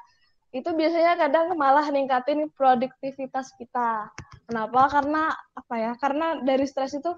itu 0.55 0.71
biasanya 0.71 1.19
kadang 1.19 1.51
malah 1.59 1.91
ningkatin 1.91 2.47
produktivitas 2.55 3.51
kita. 3.59 4.07
Kenapa? 4.47 4.87
Karena 4.87 5.35
apa 5.35 5.75
ya? 5.75 5.93
Karena 5.99 6.39
dari 6.47 6.63
stres 6.63 6.95
itu 6.95 7.11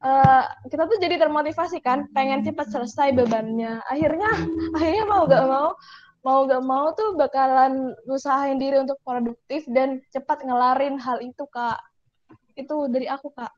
uh, 0.00 0.44
kita 0.72 0.88
tuh 0.88 0.96
jadi 0.96 1.20
termotivasi 1.20 1.84
kan, 1.84 2.08
pengen 2.16 2.40
cepat 2.40 2.72
selesai 2.72 3.12
bebannya. 3.12 3.76
Akhirnya, 3.92 4.32
akhirnya 4.72 5.04
mau 5.04 5.28
gak 5.28 5.44
mau 5.44 5.76
mau 6.22 6.46
gak 6.46 6.62
mau 6.62 6.94
tuh 6.94 7.18
bakalan 7.18 7.94
usahain 8.06 8.58
diri 8.58 8.78
untuk 8.78 8.98
produktif 9.02 9.66
dan 9.70 9.98
cepat 10.14 10.46
ngelarin 10.46 10.98
hal 10.98 11.18
itu 11.18 11.44
kak 11.50 11.82
itu 12.54 12.76
dari 12.86 13.10
aku 13.10 13.34
kak 13.34 13.50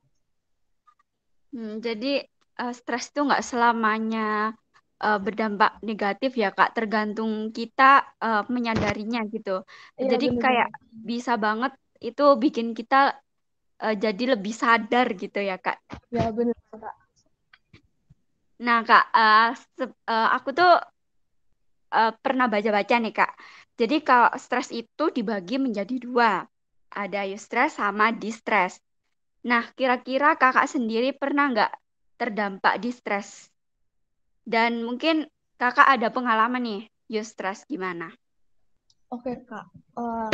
hmm, 1.52 1.84
jadi 1.84 2.24
uh, 2.60 2.72
stres 2.72 3.12
itu 3.12 3.20
nggak 3.20 3.44
selamanya 3.44 4.56
uh, 5.04 5.18
berdampak 5.20 5.80
negatif 5.84 6.36
ya 6.38 6.50
Kak, 6.54 6.76
tergantung 6.76 7.50
kita 7.50 8.04
uh, 8.20 8.42
menyadarinya 8.48 9.26
gitu. 9.28 9.62
Iya, 9.98 10.16
Jadi 10.16 10.26
bener 10.34 10.42
kayak 10.42 10.68
bisa 10.90 11.36
banget 11.36 11.72
itu 12.00 12.24
bikin 12.36 12.76
kita 12.76 13.16
uh, 13.80 13.94
jadi 13.94 14.38
lebih 14.38 14.54
sadar 14.54 15.12
gitu 15.16 15.40
ya 15.40 15.60
Kak. 15.60 15.80
Ya 16.08 16.32
benar 16.32 16.56
Kak. 16.72 16.96
Nah 18.62 18.80
Kak, 18.86 19.04
uh, 19.12 19.50
uh, 20.08 20.28
aku 20.36 20.54
tuh 20.54 20.72
uh, 21.94 22.12
pernah 22.18 22.50
baca-baca 22.50 22.98
nih 22.98 23.14
Kak. 23.14 23.32
Jadi 23.78 24.02
kalau 24.02 24.34
stres 24.34 24.74
itu 24.74 25.14
dibagi 25.14 25.62
menjadi 25.62 25.94
dua. 26.02 26.42
Ada 26.90 27.26
eustress 27.26 27.78
sama 27.78 28.10
distress. 28.10 28.82
Nah, 29.46 29.66
kira-kira 29.74 30.34
kakak 30.38 30.70
sendiri 30.70 31.14
pernah 31.14 31.50
nggak 31.50 31.72
terdampak 32.18 32.78
distress? 32.82 33.50
Dan 34.46 34.86
mungkin 34.86 35.26
kakak 35.58 35.90
ada 35.90 36.14
pengalaman 36.14 36.62
nih, 36.62 36.82
eustress 37.10 37.66
gimana? 37.66 38.14
Oke 39.10 39.42
kak, 39.42 39.68
uh, 39.98 40.30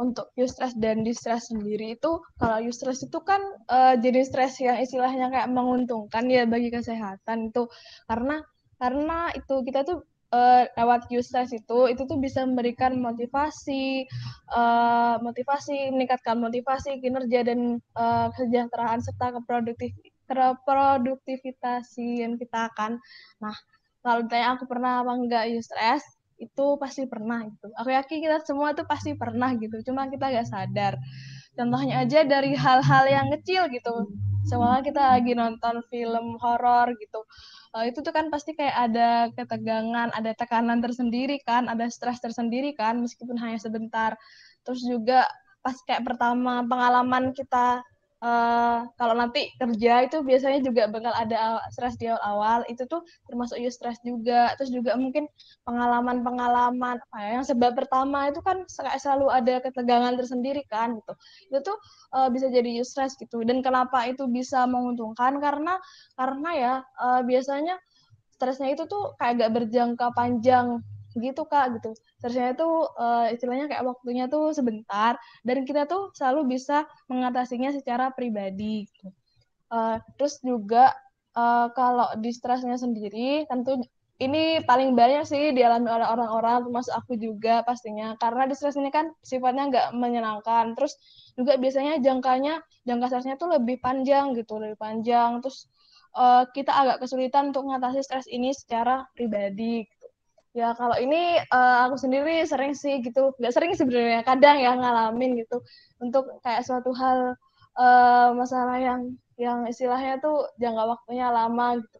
untuk 0.00 0.32
eustress 0.34 0.74
dan 0.76 1.06
distress 1.06 1.52
sendiri 1.52 1.94
itu, 1.94 2.20
kalau 2.36 2.58
eustress 2.64 3.04
itu 3.06 3.18
kan 3.22 3.40
uh, 3.70 3.94
jenis 4.00 4.32
stres 4.32 4.58
yang 4.60 4.76
istilahnya 4.80 5.30
kayak 5.30 5.48
menguntungkan 5.52 6.26
ya 6.26 6.44
bagi 6.44 6.68
kesehatan 6.72 7.54
itu, 7.54 7.70
karena 8.10 8.42
karena 8.76 9.30
itu 9.32 9.54
kita 9.62 9.86
tuh 9.86 10.02
uh, 10.34 10.66
lewat 10.74 11.06
eustress 11.14 11.54
itu 11.54 11.86
itu 11.86 12.02
tuh 12.10 12.18
bisa 12.18 12.42
memberikan 12.42 12.98
motivasi 12.98 14.10
uh, 14.50 15.22
motivasi 15.22 15.94
meningkatkan 15.94 16.42
motivasi 16.42 16.98
kinerja 16.98 17.46
dan 17.46 17.78
uh, 17.94 18.34
kesejahteraan 18.34 18.98
serta 18.98 19.38
keproduktif 19.38 19.94
keproduktivitasian 20.26 22.34
kita 22.40 22.72
kan 22.74 22.98
nah 23.38 23.54
kalau 24.02 24.26
ditanya 24.26 24.58
aku 24.58 24.66
pernah 24.66 25.06
apa 25.06 25.14
enggak 25.14 25.46
eustress 25.54 26.02
itu 26.34 26.66
pasti 26.82 27.06
pernah 27.06 27.46
gitu. 27.46 27.70
Aku 27.78 27.94
yakin 27.94 28.18
kita 28.20 28.42
semua 28.42 28.74
tuh 28.74 28.82
pasti 28.84 29.14
pernah 29.14 29.54
gitu 29.54 29.78
cuma 29.86 30.10
kita 30.10 30.34
gak 30.34 30.50
sadar. 30.50 30.98
Contohnya 31.54 32.02
aja 32.02 32.26
dari 32.26 32.58
hal-hal 32.58 33.06
yang 33.06 33.30
kecil 33.38 33.70
gitu 33.70 34.10
semoga 34.44 34.84
kita 34.84 35.00
lagi 35.00 35.32
nonton 35.32 35.80
film 35.88 36.36
horor 36.38 36.92
gitu 37.00 37.24
uh, 37.74 37.84
itu 37.84 37.98
tuh 38.00 38.14
kan 38.14 38.30
pasti 38.30 38.54
kayak 38.54 38.76
ada 38.90 39.08
ketegangan 39.34 40.14
ada 40.14 40.30
tekanan 40.38 40.78
tersendiri 40.78 41.42
kan 41.42 41.66
ada 41.66 41.90
stres 41.90 42.22
tersendiri 42.22 42.72
kan 42.78 43.02
meskipun 43.02 43.34
hanya 43.42 43.58
sebentar. 43.58 44.14
Terus 44.62 44.80
juga 44.86 45.26
pas 45.60 45.74
kayak 45.88 46.06
pertama 46.06 46.62
pengalaman 46.64 47.32
kita 47.32 47.82
uh, 48.24 48.88
kalau 48.96 49.14
nanti 49.14 49.52
kerja 49.60 50.08
itu 50.08 50.24
biasanya 50.24 50.64
juga 50.64 50.88
bakal 50.88 51.12
ada 51.12 51.60
stres 51.68 52.00
di 52.00 52.08
awal-awal 52.08 52.64
itu 52.72 52.88
tuh 52.88 53.04
termasuk 53.28 53.60
you 53.60 53.68
stres 53.68 54.00
juga. 54.00 54.56
Terus 54.56 54.72
juga 54.72 54.96
mungkin 54.96 55.28
pengalaman-pengalaman 55.68 57.04
ya 57.20 57.28
yang 57.40 57.44
sebab 57.44 57.76
pertama 57.76 58.32
itu 58.32 58.40
kan 58.40 58.64
selalu 58.96 59.28
ada 59.28 59.60
ketegangan 59.60 60.16
tersendiri 60.16 60.64
kan 60.72 60.96
gitu. 60.96 61.12
Itu 61.52 61.58
tuh 61.60 61.76
uh, 62.16 62.32
bisa 62.32 62.48
jadi 62.48 62.80
you 62.80 62.86
stres 62.88 63.14
gitu. 63.20 63.44
Dan 63.44 63.60
kenapa 63.60 64.08
itu 64.08 64.24
bisa 64.24 64.64
menguntungkan? 64.64 65.36
Karena 65.38 65.76
karena 66.16 66.50
ya 66.56 66.74
uh, 66.96 67.20
biasanya 67.20 67.76
stresnya 68.34 68.74
itu 68.74 68.84
tuh 68.90 69.14
kayak 69.20 69.46
gak 69.46 69.52
berjangka 69.62 70.10
panjang 70.16 70.82
gitu 71.18 71.42
kak 71.46 71.78
gitu. 71.78 71.94
Stresnya 72.18 72.54
itu 72.54 72.68
uh, 72.98 73.30
istilahnya 73.30 73.70
kayak 73.70 73.84
waktunya 73.86 74.26
tuh 74.26 74.50
sebentar 74.50 75.18
dan 75.46 75.56
kita 75.66 75.86
tuh 75.86 76.10
selalu 76.14 76.58
bisa 76.58 76.86
mengatasinya 77.10 77.70
secara 77.74 78.10
pribadi 78.14 78.86
gitu. 78.90 79.08
uh, 79.74 79.98
terus 80.18 80.38
juga 80.42 80.94
uh, 81.34 81.70
kalau 81.74 82.14
di 82.18 82.30
stresnya 82.34 82.78
sendiri 82.78 83.46
tentu 83.50 83.82
ini 84.22 84.62
paling 84.62 84.94
banyak 84.94 85.26
sih 85.26 85.50
dialami 85.50 85.90
oleh 85.90 86.06
orang-orang 86.06 86.62
termasuk 86.62 86.94
aku 86.94 87.18
juga 87.18 87.66
pastinya. 87.66 88.14
Karena 88.22 88.46
di 88.46 88.54
stres 88.54 88.78
ini 88.78 88.94
kan 88.94 89.10
sifatnya 89.26 89.66
nggak 89.70 89.88
menyenangkan. 89.98 90.78
Terus 90.78 90.94
juga 91.34 91.58
biasanya 91.58 91.98
jangkanya 91.98 92.62
jangka 92.86 93.06
stresnya 93.10 93.34
tuh 93.34 93.58
lebih 93.58 93.82
panjang 93.82 94.38
gitu 94.38 94.62
lebih 94.62 94.78
panjang. 94.78 95.42
Terus 95.42 95.66
uh, 96.14 96.46
kita 96.54 96.70
agak 96.70 97.02
kesulitan 97.02 97.50
untuk 97.50 97.66
mengatasi 97.66 98.06
stres 98.06 98.26
ini 98.30 98.54
secara 98.54 99.02
pribadi 99.18 99.82
Ya 100.54 100.70
kalau 100.78 100.94
ini 101.02 101.42
uh, 101.50 101.90
aku 101.90 101.98
sendiri 101.98 102.46
sering 102.46 102.78
sih 102.78 103.02
gitu, 103.02 103.34
nggak 103.42 103.50
sering 103.50 103.74
sebenarnya, 103.74 104.22
kadang 104.22 104.62
ya 104.62 104.78
ngalamin 104.78 105.42
gitu 105.42 105.58
untuk 105.98 106.30
kayak 106.46 106.62
suatu 106.62 106.94
hal 106.94 107.34
uh, 107.74 108.30
masalah 108.38 108.78
yang 108.78 109.18
yang 109.34 109.66
istilahnya 109.66 110.22
tuh 110.22 110.46
jangka 110.62 110.84
waktunya 110.94 111.26
lama 111.34 111.82
gitu. 111.82 111.98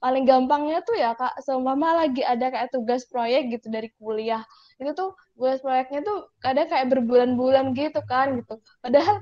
Paling 0.00 0.24
gampangnya 0.24 0.80
tuh 0.80 0.96
ya 0.96 1.12
kak, 1.12 1.44
seumpama 1.44 1.92
lagi 2.00 2.24
ada 2.24 2.48
kayak 2.48 2.72
tugas 2.72 3.04
proyek 3.04 3.52
gitu 3.52 3.68
dari 3.68 3.92
kuliah, 4.00 4.40
itu 4.80 4.96
tuh 4.96 5.12
tugas 5.36 5.60
proyeknya 5.60 6.00
tuh 6.00 6.32
kadang 6.40 6.72
kayak 6.72 6.88
berbulan-bulan 6.88 7.76
gitu 7.76 8.00
kan 8.08 8.40
gitu. 8.40 8.56
Padahal 8.80 9.20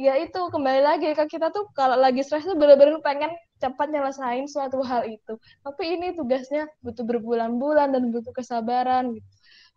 ya 0.00 0.16
itu 0.16 0.40
kembali 0.48 0.80
lagi 0.80 1.12
ke 1.12 1.28
kita 1.28 1.52
tuh 1.52 1.68
kalau 1.76 2.00
lagi 2.00 2.24
stres 2.24 2.48
tuh 2.48 2.56
bener-bener 2.56 3.04
pengen 3.04 3.36
cepat 3.64 3.88
nyelesain 3.88 4.44
suatu 4.44 4.84
hal 4.84 5.08
itu. 5.08 5.40
Tapi 5.64 5.96
ini 5.96 6.12
tugasnya 6.12 6.68
butuh 6.84 7.04
berbulan-bulan 7.08 7.96
dan 7.96 8.12
butuh 8.12 8.36
kesabaran 8.36 9.16
gitu. 9.16 9.28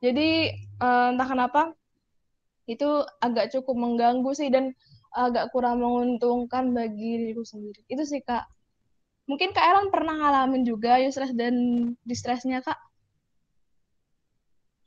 Jadi 0.04 0.52
uh, 0.84 1.16
entah 1.16 1.28
kenapa 1.28 1.62
itu 2.68 3.08
agak 3.24 3.56
cukup 3.56 3.76
mengganggu 3.80 4.32
sih 4.36 4.52
dan 4.52 4.76
agak 5.16 5.50
kurang 5.56 5.80
menguntungkan 5.80 6.76
bagi 6.76 7.24
diriku 7.24 7.48
sendiri. 7.48 7.82
Itu 7.88 8.04
sih 8.04 8.20
kak. 8.22 8.44
Mungkin 9.26 9.56
kak 9.56 9.66
Ellen 9.66 9.88
pernah 9.90 10.20
ngalamin 10.20 10.68
juga 10.68 11.00
eustress 11.00 11.32
dan 11.34 11.56
distresnya 12.04 12.60
kak? 12.62 12.78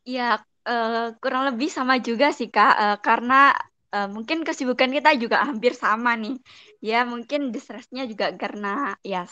Ya 0.05 0.45
uh, 0.69 1.17
kurang 1.19 1.49
lebih 1.51 1.73
sama 1.73 1.99
juga 1.99 2.31
sih 2.31 2.53
kak. 2.53 2.75
Uh, 2.77 2.99
karena 3.01 3.57
uh, 3.95 4.09
mungkin 4.11 4.47
kesibukan 4.47 4.91
kita 4.91 5.15
juga 5.19 5.43
hampir 5.45 5.75
sama 5.75 6.15
nih. 6.17 6.39
Ya 6.81 7.05
mungkin 7.05 7.51
distressnya 7.55 8.07
juga 8.07 8.33
karena 8.35 8.97
ya 9.05 9.27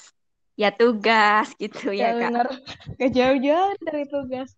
ya 0.58 0.74
tugas 0.74 1.54
gitu 1.56 1.94
ya, 1.94 2.14
ya 2.14 2.28
kak. 2.28 2.30
Bener. 2.34 2.48
Gak 2.98 3.10
jauh-jauh 3.14 3.74
dari 3.86 4.04
tugas. 4.10 4.50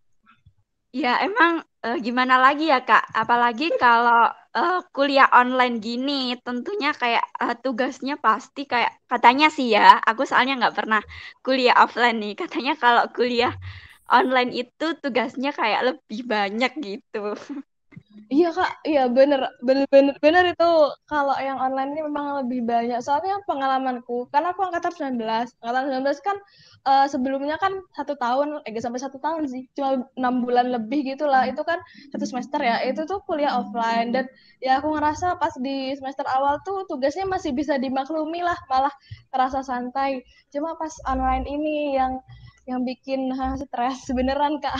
Ya 0.90 1.22
emang 1.22 1.62
uh, 1.86 1.96
gimana 2.02 2.40
lagi 2.40 2.66
ya 2.66 2.82
kak? 2.82 3.04
Apalagi 3.14 3.70
kalau 3.78 4.26
uh, 4.56 4.80
kuliah 4.90 5.30
online 5.30 5.78
gini, 5.78 6.34
tentunya 6.42 6.90
kayak 6.90 7.22
uh, 7.38 7.54
tugasnya 7.54 8.18
pasti 8.18 8.66
kayak 8.66 8.98
katanya 9.06 9.52
sih 9.52 9.70
ya. 9.70 10.02
Aku 10.02 10.26
soalnya 10.26 10.58
nggak 10.58 10.76
pernah 10.76 11.02
kuliah 11.46 11.78
offline 11.78 12.18
nih. 12.18 12.34
Katanya 12.34 12.74
kalau 12.74 13.06
kuliah 13.14 13.54
online 14.10 14.50
itu 14.66 14.86
tugasnya 14.98 15.54
kayak 15.54 15.94
lebih 15.94 16.20
banyak 16.26 16.72
gitu. 16.82 17.38
Iya 18.28 18.50
kak, 18.50 18.70
iya 18.90 19.00
bener, 19.16 19.40
bener, 19.66 19.86
bener, 19.94 20.14
bener 20.24 20.44
itu 20.52 20.70
kalau 21.06 21.34
yang 21.38 21.58
online 21.62 21.94
ini 21.94 22.00
memang 22.10 22.42
lebih 22.42 22.60
banyak. 22.66 22.98
Soalnya 23.06 23.38
pengalamanku, 23.46 24.26
karena 24.34 24.50
aku 24.50 24.66
angkatan 24.66 25.14
19, 25.16 25.22
angkatan 25.62 25.84
19 26.02 26.26
kan 26.26 26.36
uh, 26.90 27.06
sebelumnya 27.06 27.56
kan 27.62 27.72
satu 27.94 28.18
tahun, 28.18 28.66
eh 28.66 28.74
sampai 28.82 29.00
satu 29.00 29.18
tahun 29.22 29.46
sih, 29.46 29.62
cuma 29.78 30.04
enam 30.18 30.42
bulan 30.42 30.74
lebih 30.74 31.06
gitulah. 31.06 31.46
Itu 31.46 31.62
kan 31.62 31.78
satu 32.10 32.26
semester 32.26 32.58
ya, 32.58 32.82
itu 32.82 33.06
tuh 33.06 33.22
kuliah 33.30 33.54
offline. 33.62 34.10
Dan 34.10 34.26
ya 34.58 34.82
aku 34.82 34.90
ngerasa 34.98 35.38
pas 35.38 35.54
di 35.62 35.94
semester 35.94 36.26
awal 36.26 36.58
tuh 36.66 36.82
tugasnya 36.90 37.24
masih 37.30 37.54
bisa 37.54 37.78
dimaklumi 37.78 38.42
lah, 38.42 38.58
malah 38.66 38.92
terasa 39.30 39.62
santai. 39.62 40.18
Cuma 40.50 40.74
pas 40.74 40.92
online 41.06 41.46
ini 41.46 41.94
yang 41.94 42.18
yang 42.66 42.82
bikin 42.82 43.30
stres 43.62 44.02
beneran 44.10 44.58
kak 44.58 44.74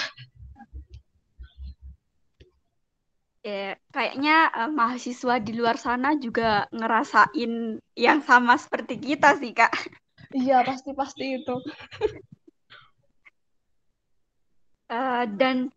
ya 3.40 3.72
kayaknya 3.88 4.52
uh, 4.52 4.70
mahasiswa 4.70 5.40
di 5.40 5.52
luar 5.56 5.80
sana 5.80 6.12
juga 6.20 6.68
ngerasain 6.72 7.80
yang 7.96 8.20
sama 8.20 8.60
seperti 8.60 9.00
kita 9.00 9.36
sih 9.40 9.56
kak. 9.56 9.72
Iya 10.30 10.62
pasti 10.62 10.90
pasti 10.92 11.24
itu. 11.40 11.56
Uh, 14.92 15.24
dan 15.40 15.72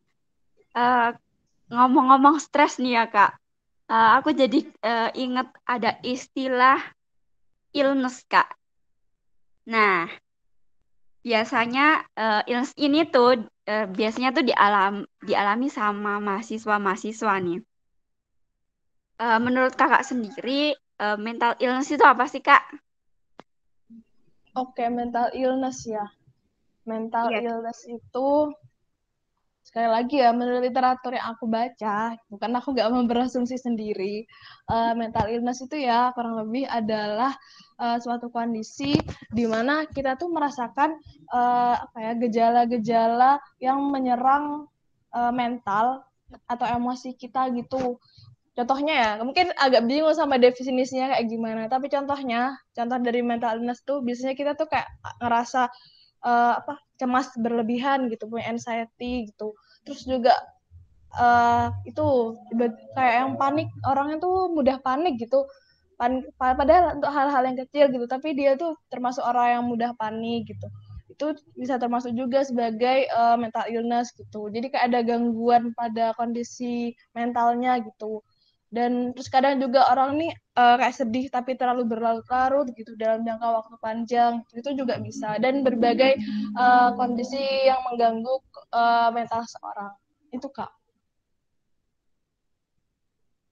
uh, 0.76 1.16
ngomong-ngomong 1.72 2.38
stres 2.44 2.78
nih 2.78 3.00
ya 3.00 3.06
kak. 3.08 3.32
Uh, 3.88 4.20
aku 4.20 4.36
jadi 4.36 4.64
uh, 4.84 5.10
inget 5.16 5.48
ada 5.64 5.98
istilah 6.04 6.80
illness 7.72 8.22
kak. 8.28 8.48
Nah 9.68 10.12
biasanya 11.24 12.04
uh, 12.20 12.42
illness 12.46 12.76
ini 12.76 13.08
tuh 13.08 13.48
uh, 13.48 13.88
biasanya 13.88 14.36
tuh 14.36 14.44
dialam 14.44 15.08
dialami 15.24 15.72
sama 15.72 16.20
mahasiswa-mahasiswa 16.20 17.34
nih. 17.40 17.60
Uh, 19.24 19.40
menurut 19.40 19.72
kakak 19.80 20.04
sendiri 20.04 20.76
uh, 21.00 21.16
mental 21.16 21.56
illness 21.64 21.88
itu 21.96 22.04
apa 22.04 22.28
sih 22.28 22.44
kak? 22.44 22.62
Oke 24.54 24.84
okay, 24.84 24.88
mental 24.92 25.32
illness 25.32 25.88
ya. 25.88 26.04
Mental 26.84 27.32
yeah. 27.32 27.48
illness 27.48 27.88
itu 27.88 28.52
sekali 29.64 29.88
lagi 29.88 30.20
ya 30.20 30.36
menurut 30.36 30.60
literatur 30.60 31.16
yang 31.16 31.34
aku 31.34 31.48
baca 31.48 32.20
bukan 32.28 32.52
aku 32.60 32.76
nggak 32.76 32.90
mau 32.92 33.08
berasumsi 33.08 33.56
sendiri 33.56 34.28
uh, 34.68 34.92
mental 34.94 35.32
illness 35.32 35.64
itu 35.64 35.88
ya 35.88 36.12
kurang 36.12 36.36
lebih 36.36 36.68
adalah 36.68 37.32
uh, 37.80 37.98
suatu 37.98 38.28
kondisi 38.28 39.00
di 39.32 39.48
mana 39.48 39.88
kita 39.88 40.20
tuh 40.20 40.30
merasakan 40.30 41.00
uh, 41.32 41.80
apa 41.80 41.98
ya 41.98 42.12
gejala-gejala 42.20 43.40
yang 43.64 43.80
menyerang 43.88 44.68
uh, 45.16 45.32
mental 45.32 46.04
atau 46.50 46.66
emosi 46.66 47.14
kita 47.14 47.50
gitu. 47.54 48.02
Contohnya 48.54 48.94
ya 48.94 49.10
mungkin 49.26 49.50
agak 49.58 49.82
bingung 49.90 50.14
sama 50.14 50.38
definisinya 50.38 51.18
kayak 51.18 51.26
gimana 51.26 51.66
tapi 51.66 51.90
contohnya 51.90 52.54
contoh 52.78 53.02
dari 53.02 53.26
mental 53.26 53.58
illness 53.58 53.82
tuh 53.82 54.06
biasanya 54.06 54.38
kita 54.38 54.54
tuh 54.54 54.70
kayak 54.70 54.86
ngerasa 55.18 55.74
uh, 56.24 56.60
apa 56.64 56.80
cemas 56.98 57.30
berlebihan 57.38 58.08
gitu 58.10 58.26
punya 58.32 58.50
anxiety 58.50 59.30
gitu. 59.30 59.54
Terus 59.84 60.08
juga 60.08 60.34
uh, 61.20 61.70
itu 61.84 62.38
kayak 62.96 63.14
yang 63.24 63.32
panik 63.36 63.70
orangnya 63.86 64.18
tuh 64.24 64.50
mudah 64.52 64.80
panik 64.82 65.20
gitu. 65.20 65.46
Pan 65.94 66.26
padahal 66.40 66.98
untuk 66.98 67.14
hal-hal 67.14 67.46
yang 67.46 67.58
kecil 67.62 67.86
gitu 67.94 68.10
tapi 68.10 68.34
dia 68.34 68.58
tuh 68.58 68.74
termasuk 68.90 69.22
orang 69.22 69.62
yang 69.62 69.64
mudah 69.70 69.92
panik 69.94 70.50
gitu. 70.50 70.68
Itu 71.12 71.38
bisa 71.54 71.78
termasuk 71.78 72.18
juga 72.18 72.42
sebagai 72.42 73.06
uh, 73.14 73.38
mental 73.38 73.70
illness 73.70 74.10
gitu. 74.18 74.50
Jadi 74.50 74.74
kayak 74.74 74.90
ada 74.90 75.00
gangguan 75.06 75.70
pada 75.78 76.18
kondisi 76.18 76.98
mentalnya 77.14 77.78
gitu 77.84 78.26
dan 78.74 79.14
terus 79.14 79.30
kadang 79.30 79.62
juga 79.62 79.86
orang 79.94 80.18
nih 80.18 80.34
uh, 80.58 80.82
kayak 80.82 80.98
sedih 80.98 81.30
tapi 81.30 81.54
terlalu 81.54 81.86
berlarut-larut 81.86 82.74
gitu 82.74 82.98
dalam 82.98 83.22
jangka 83.22 83.48
waktu 83.62 83.76
panjang. 83.78 84.34
Itu 84.50 84.74
juga 84.74 84.98
bisa. 84.98 85.38
Dan 85.38 85.62
berbagai 85.62 86.18
uh, 86.58 86.98
kondisi 86.98 87.70
yang 87.70 87.86
mengganggu 87.86 88.34
uh, 88.74 89.14
mental 89.14 89.46
seorang. 89.46 89.94
Itu 90.34 90.50
kak. 90.50 90.74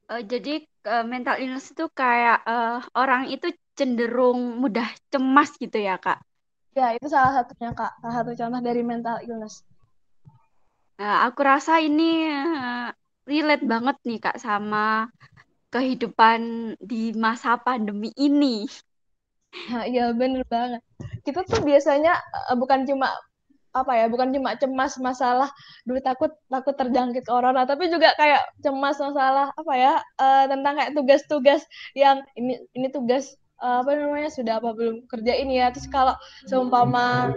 Uh, 0.10 0.25
jadi 0.25 0.65
uh, 0.89 1.05
mental 1.05 1.38
illness 1.38 1.69
itu 1.69 1.86
kayak 1.93 2.41
uh, 2.41 2.81
orang 2.97 3.29
itu 3.29 3.53
cenderung 3.77 4.57
mudah 4.57 4.89
cemas 5.13 5.53
gitu 5.62 5.77
ya 5.77 6.01
kak? 6.01 6.17
Ya 6.73 6.97
itu 6.97 7.05
salah 7.05 7.45
satunya 7.45 7.77
kak. 7.77 7.93
Salah 8.01 8.15
satu 8.25 8.34
contoh 8.34 8.62
dari 8.65 8.81
mental 8.81 9.21
illness. 9.21 9.62
Uh, 10.97 11.29
aku 11.29 11.45
rasa 11.45 11.77
ini 11.77 12.25
uh, 12.25 12.89
relate 13.25 13.65
banget 13.65 13.97
nih 14.07 14.19
Kak 14.19 14.38
sama 14.41 15.10
kehidupan 15.71 16.73
di 16.84 17.15
masa 17.15 17.55
pandemi 17.55 18.12
ini. 18.19 18.67
Iya 19.67 20.15
bener 20.15 20.47
banget. 20.47 20.84
Kita 21.27 21.43
tuh 21.43 21.63
biasanya 21.63 22.15
uh, 22.51 22.55
bukan 22.55 22.88
cuma 22.88 23.12
apa 23.71 23.91
ya, 23.95 24.12
bukan 24.12 24.36
cuma 24.36 24.60
cemas 24.60 24.99
masalah 24.99 25.47
dulu 25.88 26.03
takut 26.03 26.31
takut 26.51 26.75
terjangkit 26.75 27.23
corona, 27.23 27.63
tapi 27.63 27.88
juga 27.88 28.12
kayak 28.19 28.43
cemas 28.60 28.99
masalah 28.99 29.47
apa 29.55 29.73
ya 29.79 29.93
uh, 30.19 30.43
tentang 30.51 30.75
kayak 30.75 30.91
tugas-tugas 30.91 31.63
yang 31.95 32.19
ini 32.36 32.60
ini 32.75 32.91
tugas 32.91 33.31
uh, 33.63 33.79
apa 33.79 33.95
namanya 33.95 34.27
sudah 34.27 34.60
apa 34.60 34.75
belum 34.75 35.07
kerja 35.07 35.34
ini 35.39 35.63
ya. 35.63 35.71
Terus 35.71 35.88
kalau 35.88 36.15
seumpama 36.47 37.31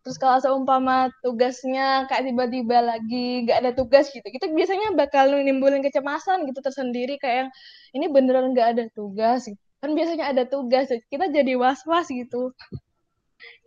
terus 0.00 0.16
kalau 0.16 0.40
seumpama 0.40 1.12
tugasnya 1.20 2.08
kayak 2.08 2.32
tiba-tiba 2.32 2.80
lagi 2.80 3.44
nggak 3.44 3.58
ada 3.60 3.72
tugas 3.76 4.08
gitu 4.08 4.24
kita 4.24 4.48
biasanya 4.48 4.96
bakal 4.96 5.28
nimbulin 5.28 5.84
kecemasan 5.84 6.48
gitu 6.48 6.64
tersendiri 6.64 7.20
kayak 7.20 7.46
yang 7.46 7.50
ini 7.92 8.06
beneran 8.08 8.56
nggak 8.56 8.68
ada 8.76 8.84
tugas 8.96 9.44
gitu. 9.44 9.60
kan 9.84 9.92
biasanya 9.92 10.32
ada 10.32 10.44
tugas 10.48 10.88
kita 11.12 11.28
jadi 11.28 11.56
was-was 11.60 12.08
gitu 12.08 12.52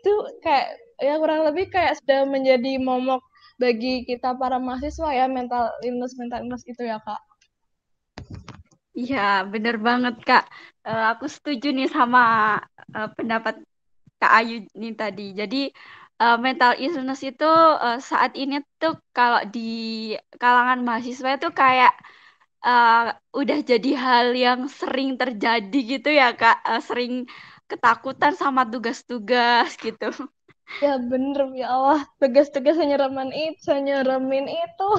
itu 0.01 0.13
kayak 0.41 0.77
ya 1.01 1.17
kurang 1.21 1.45
lebih 1.45 1.69
kayak 1.69 1.97
sudah 2.01 2.25
menjadi 2.25 2.81
momok 2.81 3.21
bagi 3.61 4.01
kita 4.05 4.33
para 4.37 4.57
mahasiswa 4.57 5.09
ya 5.13 5.25
mental 5.29 5.69
illness 5.85 6.17
mental 6.17 6.41
illness 6.41 6.65
itu 6.65 6.81
ya 6.81 6.97
kak 7.01 7.21
Iya, 8.93 9.49
bener 9.49 9.81
banget 9.81 10.21
Kak. 10.21 10.45
Uh, 10.85 11.17
aku 11.17 11.25
setuju 11.25 11.73
nih 11.73 11.89
sama 11.89 12.21
uh, 12.93 13.09
pendapat 13.17 13.57
Kak 14.21 14.33
Ayu 14.37 14.69
nih 14.77 14.93
tadi. 14.93 15.33
Jadi 15.33 15.73
uh, 16.23 16.37
mental 16.39 16.73
illness 16.79 17.19
itu 17.27 17.51
uh, 17.87 17.99
saat 17.99 18.31
ini 18.39 18.63
tuh 18.79 18.95
kalau 19.11 19.43
di 19.51 20.15
kalangan 20.39 20.79
mahasiswa 20.87 21.35
itu 21.35 21.49
kayak 21.51 21.91
uh, 22.63 23.11
udah 23.35 23.59
jadi 23.61 23.91
hal 23.99 24.27
yang 24.31 24.71
sering 24.71 25.19
terjadi 25.19 25.79
gitu 25.99 26.09
ya 26.15 26.31
kak. 26.31 26.63
Uh, 26.63 26.79
sering 26.79 27.27
ketakutan 27.67 28.33
sama 28.39 28.63
tugas-tugas 28.63 29.75
gitu. 29.75 30.15
Ya 30.79 30.95
bener 30.95 31.51
ya 31.59 31.67
Allah. 31.75 32.01
Tugas-tugas 32.17 32.79
nyeramin 32.79 33.35
itu 33.35 33.71
nyeramin 33.75 34.47
itu. 34.47 34.89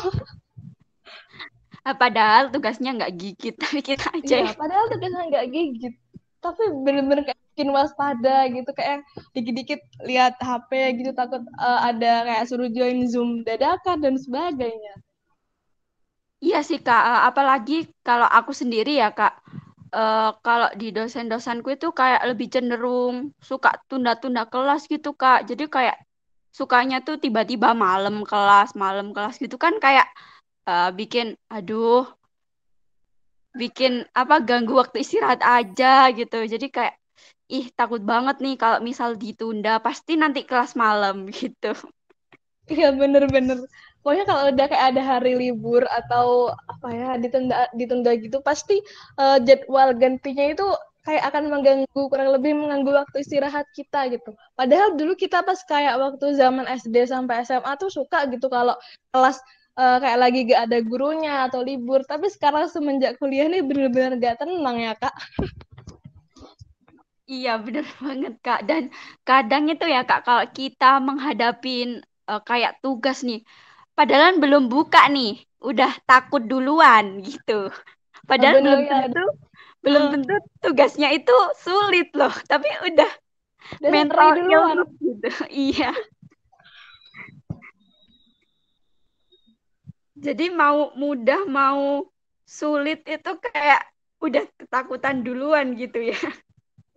Padahal 1.85 2.49
tugasnya 2.49 2.97
nggak 2.97 3.13
gigit 3.13 3.55
tapi 3.63 3.85
kita 3.85 4.09
aja 4.17 4.37
ya, 4.49 4.53
padahal 4.57 4.89
tugasnya 4.89 5.25
nggak 5.29 5.47
gigit 5.53 5.95
tapi 6.44 6.62
bener-bener 6.85 7.24
kayak 7.24 7.40
bikin 7.57 7.70
waspada 7.72 8.44
gitu 8.52 8.70
kayak 8.76 9.00
dikit-dikit 9.33 9.80
lihat 10.04 10.37
HP 10.37 11.00
gitu 11.00 11.16
takut 11.16 11.40
uh, 11.57 11.80
ada 11.88 12.12
kayak 12.28 12.44
suruh 12.44 12.68
join 12.68 13.09
Zoom 13.09 13.40
dadakan 13.48 14.04
dan 14.04 14.14
sebagainya. 14.20 14.94
Iya 16.44 16.61
sih 16.61 16.76
Kak, 16.85 17.04
uh, 17.09 17.22
apalagi 17.24 17.88
kalau 18.04 18.28
aku 18.28 18.52
sendiri 18.52 19.00
ya 19.00 19.09
Kak, 19.16 19.40
uh, 19.96 20.37
kalau 20.44 20.68
di 20.76 20.92
dosen-dosenku 20.92 21.72
itu 21.72 21.88
kayak 21.96 22.20
lebih 22.28 22.52
cenderung 22.52 23.33
suka 23.40 23.80
tunda-tunda 23.88 24.44
kelas 24.52 24.85
gitu 24.92 25.16
Kak. 25.16 25.48
Jadi 25.48 25.64
kayak 25.72 25.96
sukanya 26.52 27.00
tuh 27.00 27.16
tiba-tiba 27.16 27.72
malam 27.72 28.28
kelas, 28.28 28.76
malam 28.76 29.16
kelas 29.16 29.40
gitu 29.40 29.57
kan 29.57 29.80
kayak 29.80 30.07
uh, 30.68 30.92
bikin 30.92 31.38
aduh 31.48 32.04
bikin 33.55 33.93
apa 34.12 34.43
ganggu 34.43 34.75
waktu 34.75 35.01
istirahat 35.07 35.40
aja 35.40 36.11
gitu. 36.12 36.43
Jadi 36.45 36.67
kayak 36.75 36.95
ih 37.49 37.67
takut 37.79 38.03
banget 38.03 38.37
nih 38.45 38.55
kalau 38.59 38.79
misal 38.83 39.14
ditunda 39.14 39.79
pasti 39.79 40.19
nanti 40.19 40.43
kelas 40.49 40.75
malam 40.75 41.29
gitu. 41.40 41.73
Iya 42.69 42.97
bener-bener. 42.97 43.59
Pokoknya 44.01 44.25
kalau 44.29 44.43
udah 44.53 44.67
kayak 44.69 44.87
ada 44.93 45.03
hari 45.05 45.33
libur 45.37 45.83
atau 45.88 46.53
apa 46.69 46.88
ya 46.93 47.09
ditunda 47.17 47.69
ditunda 47.73 48.12
gitu 48.21 48.40
pasti 48.45 48.81
uh, 49.17 49.40
jadwal 49.40 49.97
gantinya 49.97 50.45
itu 50.53 50.67
kayak 51.05 51.25
akan 51.29 51.53
mengganggu 51.53 52.03
kurang 52.09 52.33
lebih 52.33 52.57
mengganggu 52.57 52.90
waktu 53.05 53.21
istirahat 53.21 53.69
kita 53.77 54.09
gitu. 54.09 54.33
Padahal 54.57 54.97
dulu 54.97 55.12
kita 55.17 55.45
pas 55.45 55.61
kayak 55.61 56.01
waktu 56.01 56.27
zaman 56.37 56.64
SD 56.64 57.05
sampai 57.05 57.45
SMA 57.45 57.73
tuh 57.77 57.93
suka 57.93 58.25
gitu 58.33 58.49
kalau 58.49 58.73
kelas 59.12 59.37
uh, 59.79 59.97
kayak 60.03 60.19
lagi 60.19 60.39
gak 60.51 60.63
ada 60.71 60.79
gurunya 60.83 61.47
atau 61.47 61.61
libur. 61.63 62.03
Tapi 62.07 62.31
sekarang 62.31 62.67
semenjak 62.71 63.19
kuliah 63.19 63.47
nih 63.47 63.63
bener-bener 63.63 64.19
gak 64.19 64.43
tenang 64.43 64.77
ya 64.81 64.95
kak. 64.99 65.15
Iya, 67.25 67.57
bener 67.57 67.89
banget, 68.05 68.37
Kak. 68.45 68.61
Dan 68.69 68.93
kadang 69.25 69.65
itu 69.73 69.89
ya, 69.89 70.05
Kak, 70.05 70.29
kalau 70.29 70.45
kita 70.53 71.01
menghadapi 71.01 72.05
uh, 72.29 72.41
kayak 72.45 72.85
tugas 72.85 73.25
nih, 73.25 73.41
padahal 73.97 74.37
belum 74.37 74.69
buka 74.69 75.09
nih, 75.09 75.41
udah 75.65 75.89
takut 76.05 76.45
duluan 76.45 77.25
gitu. 77.25 77.73
Padahal 78.29 78.61
belum 78.61 78.81
ya. 78.85 79.09
tentu 79.09 79.25
belum 79.85 80.03
hmm. 80.05 80.13
tentu 80.17 80.35
tugasnya 80.65 81.13
itu 81.17 81.37
sulit 81.61 82.13
loh, 82.17 82.33
tapi 82.49 82.69
udah 82.93 83.11
Dan 83.81 83.91
mental 83.93 84.29
duluan 84.37 84.85
gitu. 85.01 85.29
iya. 85.49 85.97
Jadi 90.25 90.49
mau 90.49 90.89
mudah 90.97 91.45
mau 91.45 92.09
sulit 92.49 93.05
itu 93.05 93.31
kayak 93.45 93.85
udah 94.25 94.45
ketakutan 94.57 95.21
duluan 95.21 95.77
gitu 95.77 96.01
ya. 96.01 96.21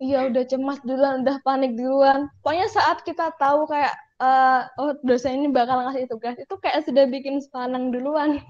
Iya 0.00 0.32
udah 0.32 0.44
cemas 0.48 0.80
duluan, 0.80 1.26
udah 1.26 1.36
panik 1.44 1.76
duluan. 1.76 2.32
Pokoknya 2.40 2.72
saat 2.72 3.04
kita 3.04 3.34
tahu 3.36 3.68
kayak 3.68 3.92
uh, 4.22 4.64
oh 4.80 4.96
dosen 5.04 5.42
ini 5.42 5.52
bakal 5.52 5.84
ngasih 5.84 6.08
tugas, 6.08 6.38
itu 6.40 6.54
kayak 6.56 6.86
sudah 6.88 7.04
bikin 7.10 7.42
sepanang 7.44 7.92
duluan. 7.92 8.40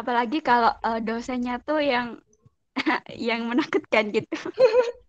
Apalagi 0.00 0.40
kalau 0.40 0.72
uh, 0.80 1.02
dosennya 1.02 1.60
tuh 1.60 1.82
yang 1.82 2.22
yang 3.28 3.52
menakutkan 3.52 4.14
gitu. 4.14 4.32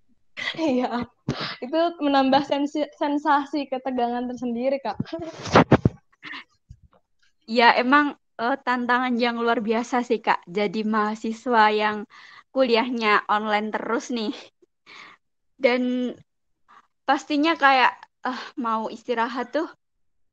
Iya, 0.53 1.09
itu 1.65 1.79
menambah 1.97 2.45
sensi, 2.45 2.85
sensasi 3.01 3.65
ketegangan 3.73 4.29
tersendiri 4.29 4.77
kak. 4.77 4.93
Ya 7.47 7.71
emang 7.79 8.19
uh, 8.43 8.55
tantangan 8.59 9.15
yang 9.15 9.39
luar 9.39 9.59
biasa 9.63 10.03
sih 10.03 10.19
kak. 10.19 10.43
Jadi 10.47 10.83
mahasiswa 10.83 11.63
yang 11.71 11.97
kuliahnya 12.53 13.23
online 13.31 13.67
terus 13.73 14.11
nih. 14.11 14.35
Dan 15.57 16.13
pastinya 17.07 17.57
kayak 17.57 17.91
uh, 18.27 18.41
mau 18.59 18.91
istirahat 18.91 19.55
tuh 19.55 19.67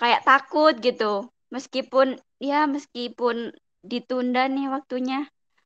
kayak 0.00 0.27
takut 0.27 0.74
gitu. 0.83 1.31
Meskipun 1.55 2.18
ya 2.42 2.66
meskipun 2.66 3.55
ditunda 3.87 4.50
nih 4.50 4.66
waktunya. 4.74 5.18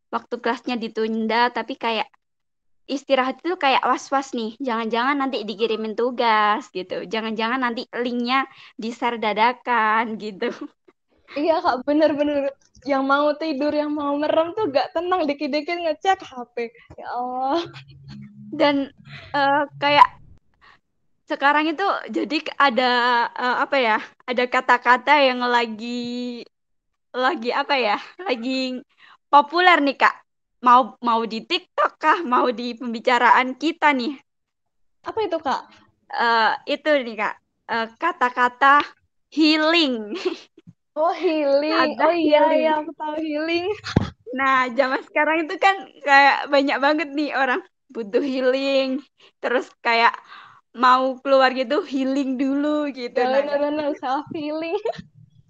Waktu 0.09 0.35
kelasnya 0.41 0.77
ditunda 0.81 1.53
tapi 1.53 1.77
kayak 1.77 2.09
istirahat 2.89 3.45
itu 3.45 3.57
kayak 3.61 3.85
was-was 3.85 4.33
nih. 4.33 4.57
Jangan-jangan 4.57 5.17
nanti 5.21 5.45
dikirimin 5.45 5.93
tugas 5.97 6.69
gitu. 6.73 7.05
Jangan-jangan 7.05 7.61
nanti 7.61 7.85
linknya 7.93 8.49
di-share 8.81 9.21
dadakan 9.21 10.17
gitu. 10.17 10.49
Iya 11.37 11.61
kak, 11.61 11.85
bener-bener 11.85 12.57
yang 12.89 13.05
mau 13.05 13.35
tidur, 13.37 13.75
yang 13.75 13.93
mau 13.93 14.17
merem 14.17 14.57
tuh 14.57 14.73
gak 14.73 14.97
tenang 14.97 15.29
dikit-dikit 15.29 15.77
ngecek 15.77 16.25
HP. 16.25 16.73
Ya 16.97 17.09
Allah. 17.13 17.61
Dan 18.49 18.89
uh, 19.37 19.69
kayak 19.77 20.09
sekarang 21.29 21.69
itu 21.69 21.85
jadi 22.09 22.39
ada 22.57 22.93
uh, 23.37 23.57
apa 23.61 23.77
ya? 23.77 23.99
Ada 24.25 24.49
kata-kata 24.49 25.21
yang 25.21 25.45
lagi 25.45 26.41
lagi 27.13 27.51
apa 27.53 27.75
ya? 27.77 28.01
Lagi 28.17 28.81
populer 29.29 29.85
nih 29.85 29.99
kak 30.01 30.17
mau 30.59 30.99
mau 30.99 31.23
di 31.23 31.43
TikTok 31.47 31.93
kah, 31.99 32.19
mau 32.27 32.51
di 32.51 32.75
pembicaraan 32.75 33.55
kita 33.55 33.95
nih. 33.95 34.19
Apa 35.07 35.19
itu 35.23 35.39
kak? 35.39 35.63
Uh, 36.09 36.57
itu 36.65 36.89
nih 37.05 37.17
kak, 37.21 37.35
uh, 37.71 37.87
kata-kata 38.01 38.83
healing. 39.31 40.17
Oh 40.99 41.15
healing, 41.15 41.95
Ada 41.95 42.11
oh 42.11 42.15
iya 42.15 42.43
healing. 42.43 42.59
iya 42.59 42.73
aku 42.83 42.91
tahu 42.99 43.15
healing. 43.23 43.71
Nah 44.35 44.67
zaman 44.75 45.01
sekarang 45.07 45.47
itu 45.47 45.55
kan 45.63 45.77
kayak 46.03 46.51
banyak 46.51 46.79
banget 46.83 47.09
nih 47.15 47.31
orang 47.39 47.63
butuh 47.87 48.21
healing, 48.21 48.99
terus 49.39 49.71
kayak 49.79 50.11
mau 50.75 51.15
keluar 51.23 51.55
gitu 51.55 51.87
healing 51.87 52.35
dulu 52.35 52.91
gitu. 52.91 53.15
Ya, 53.15 53.31
nah, 53.31 53.47
benar-benar 53.47 53.95
self 54.03 54.27
healing. 54.35 54.75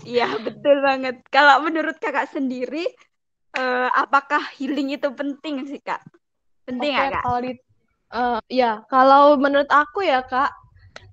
Iya 0.05 0.37
betul 0.37 0.85
banget. 0.85 1.25
Kalau 1.33 1.65
menurut 1.65 1.97
kakak 1.97 2.29
sendiri, 2.29 2.87
uh, 3.57 3.89
apakah 3.97 4.41
healing 4.61 4.95
itu 4.95 5.09
penting 5.17 5.65
sih 5.65 5.81
kak? 5.81 6.05
Penting 6.69 6.93
okay, 6.93 7.09
kak? 7.09 7.23
Kalau 7.25 7.41
di, 7.41 7.53
uh, 8.15 8.39
ya 8.53 8.85
kalau 8.93 9.35
menurut 9.41 9.69
aku 9.73 10.05
ya 10.05 10.23
kak, 10.23 10.53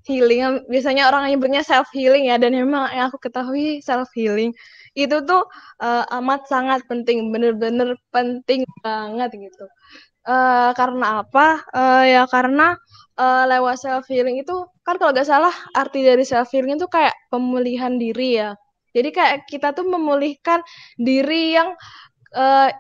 healing 0.08 0.64
biasanya 0.70 1.10
orang 1.10 1.34
nyebutnya 1.34 1.62
self 1.66 1.90
healing 1.92 2.30
ya 2.30 2.38
dan 2.38 2.54
memang 2.54 2.90
yang 2.94 3.10
aku 3.10 3.18
ketahui 3.20 3.82
self 3.82 4.10
healing 4.16 4.54
itu 4.96 5.18
tuh 5.28 5.44
uh, 5.84 6.04
amat 6.24 6.48
sangat 6.48 6.82
penting, 6.88 7.30
bener-bener 7.30 8.00
penting 8.16 8.64
banget 8.80 9.30
gitu. 9.36 9.68
Uh, 10.26 10.72
karena 10.74 11.22
apa? 11.22 11.62
Uh, 11.76 12.04
ya 12.08 12.24
karena 12.32 12.80
uh, 13.20 13.44
lewat 13.46 13.76
self 13.78 14.08
healing 14.08 14.42
itu 14.42 14.56
kan 14.88 14.96
kalau 14.98 15.12
nggak 15.12 15.28
salah 15.28 15.54
arti 15.76 16.02
dari 16.02 16.24
self 16.24 16.48
healing 16.50 16.80
itu 16.80 16.88
kayak 16.88 17.14
pemulihan 17.28 18.00
diri 18.00 18.40
ya. 18.40 18.56
Jadi 18.96 19.12
kayak 19.12 19.38
kita 19.52 19.76
tuh 19.76 19.84
memulihkan 19.84 20.64
diri 20.96 21.60
yang 21.60 21.76
uh, 22.32 22.72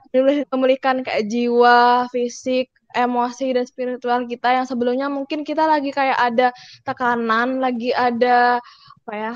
memulihkan 0.55 1.03
kayak 1.03 1.27
jiwa, 1.27 2.07
fisik, 2.15 2.71
emosi 2.95 3.51
dan 3.51 3.67
spiritual 3.67 4.23
kita 4.25 4.55
yang 4.55 4.65
sebelumnya 4.65 5.11
mungkin 5.11 5.43
kita 5.43 5.67
lagi 5.67 5.91
kayak 5.91 6.15
ada 6.15 6.47
tekanan, 6.87 7.59
lagi 7.59 7.91
ada 7.91 8.63
apa 9.03 9.13
ya? 9.13 9.33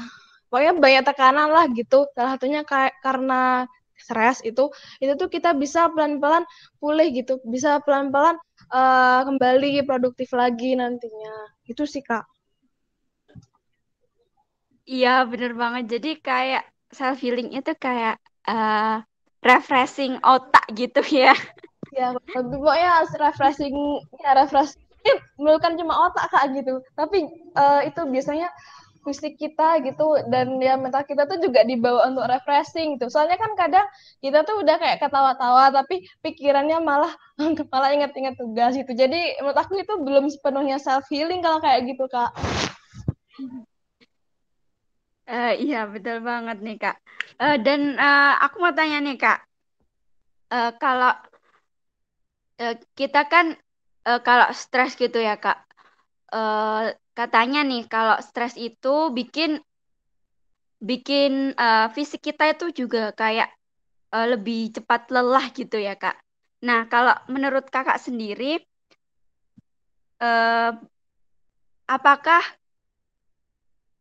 Pokoknya 0.50 0.74
banyak 0.80 1.04
tekanan 1.06 1.50
lah 1.54 1.66
gitu. 1.76 2.08
Salah 2.16 2.40
satunya 2.40 2.66
kayak 2.66 2.98
karena 3.04 3.68
stres 4.00 4.40
itu 4.48 4.72
itu 5.04 5.14
tuh 5.20 5.28
kita 5.28 5.54
bisa 5.54 5.92
pelan-pelan 5.92 6.48
pulih 6.80 7.12
gitu, 7.12 7.38
bisa 7.46 7.84
pelan-pelan 7.84 8.40
uh, 8.72 9.22
kembali 9.28 9.84
produktif 9.86 10.34
lagi 10.34 10.74
nantinya. 10.74 11.54
Itu 11.68 11.86
sih, 11.86 12.02
Kak. 12.02 12.26
Iya, 14.90 15.30
bener 15.30 15.54
banget. 15.54 15.84
Jadi 15.94 16.10
kayak 16.18 16.66
self 16.90 17.22
healing 17.22 17.54
itu 17.54 17.72
kayak 17.78 18.18
uh, 18.50 19.06
refreshing 19.46 20.18
otak 20.26 20.66
gitu 20.74 21.02
ya. 21.14 21.38
Ya, 21.96 22.14
pokoknya 22.14 23.10
refreshing 23.18 23.74
ya 24.22 24.38
refreshing 24.38 24.90
bukan 25.40 25.80
cuma 25.80 26.12
otak 26.12 26.28
kak 26.30 26.52
gitu, 26.54 26.84
tapi 26.94 27.26
uh, 27.56 27.82
itu 27.88 28.02
biasanya 28.04 28.52
fisik 29.00 29.40
kita 29.40 29.80
gitu 29.82 30.20
dan 30.28 30.60
ya 30.60 30.76
mental 30.76 31.08
kita 31.08 31.24
tuh 31.24 31.40
juga 31.40 31.64
dibawa 31.64 32.12
untuk 32.12 32.28
refreshing 32.28 33.00
gitu. 33.00 33.08
Soalnya 33.08 33.40
kan 33.40 33.56
kadang 33.56 33.88
kita 34.20 34.44
tuh 34.44 34.60
udah 34.60 34.76
kayak 34.76 35.00
ketawa-tawa 35.00 35.72
tapi 35.72 36.04
pikirannya 36.22 36.84
malah 36.84 37.16
kepala 37.60 37.96
inget-inget 37.96 38.36
tugas 38.36 38.76
gitu. 38.76 38.92
Jadi 38.92 39.40
menurut 39.40 39.58
aku 39.58 39.80
itu 39.80 39.94
belum 39.98 40.28
sepenuhnya 40.28 40.78
self 40.78 41.08
healing 41.08 41.40
kalau 41.40 41.64
kayak 41.64 41.88
gitu 41.88 42.06
kak. 42.12 42.32
Uh, 45.30 45.54
iya 45.62 45.86
betul 45.86 46.26
banget 46.26 46.58
nih 46.60 46.78
kak. 46.78 46.98
Uh, 47.40 47.56
dan 47.62 47.96
uh, 47.96 48.36
aku 48.42 48.60
mau 48.60 48.74
tanya 48.74 49.00
nih 49.00 49.16
kak, 49.16 49.40
uh, 50.52 50.74
kalau 50.82 51.14
uh, 52.60 52.76
kita 52.94 53.26
kan 53.32 53.56
uh, 54.06 54.20
kalau 54.22 54.52
stres 54.54 54.94
gitu 55.00 55.18
ya 55.18 55.40
kak, 55.40 55.60
uh, 56.36 56.94
katanya 57.16 57.64
nih 57.66 57.88
kalau 57.88 58.20
stres 58.20 58.56
itu 58.60 59.10
bikin 59.16 59.64
bikin 60.80 61.56
uh, 61.60 61.92
fisik 61.92 62.24
kita 62.24 62.56
itu 62.56 62.72
juga 62.86 63.12
kayak 63.12 63.52
uh, 64.16 64.28
lebih 64.30 64.72
cepat 64.76 65.12
lelah 65.12 65.52
gitu 65.52 65.80
ya 65.80 65.96
kak. 65.96 66.16
Nah 66.64 66.88
kalau 66.92 67.16
menurut 67.32 67.68
kakak 67.68 68.00
sendiri, 68.00 68.64
uh, 70.20 70.72
apakah 71.90 72.44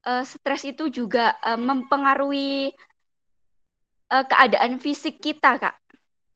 uh, 0.04 0.24
stres 0.24 0.62
itu 0.68 0.92
juga 0.92 1.34
uh, 1.40 1.56
mempengaruhi 1.58 2.74
uh, 4.12 4.24
keadaan 4.24 4.80
fisik 4.80 5.20
kita, 5.20 5.60
Kak? 5.60 5.76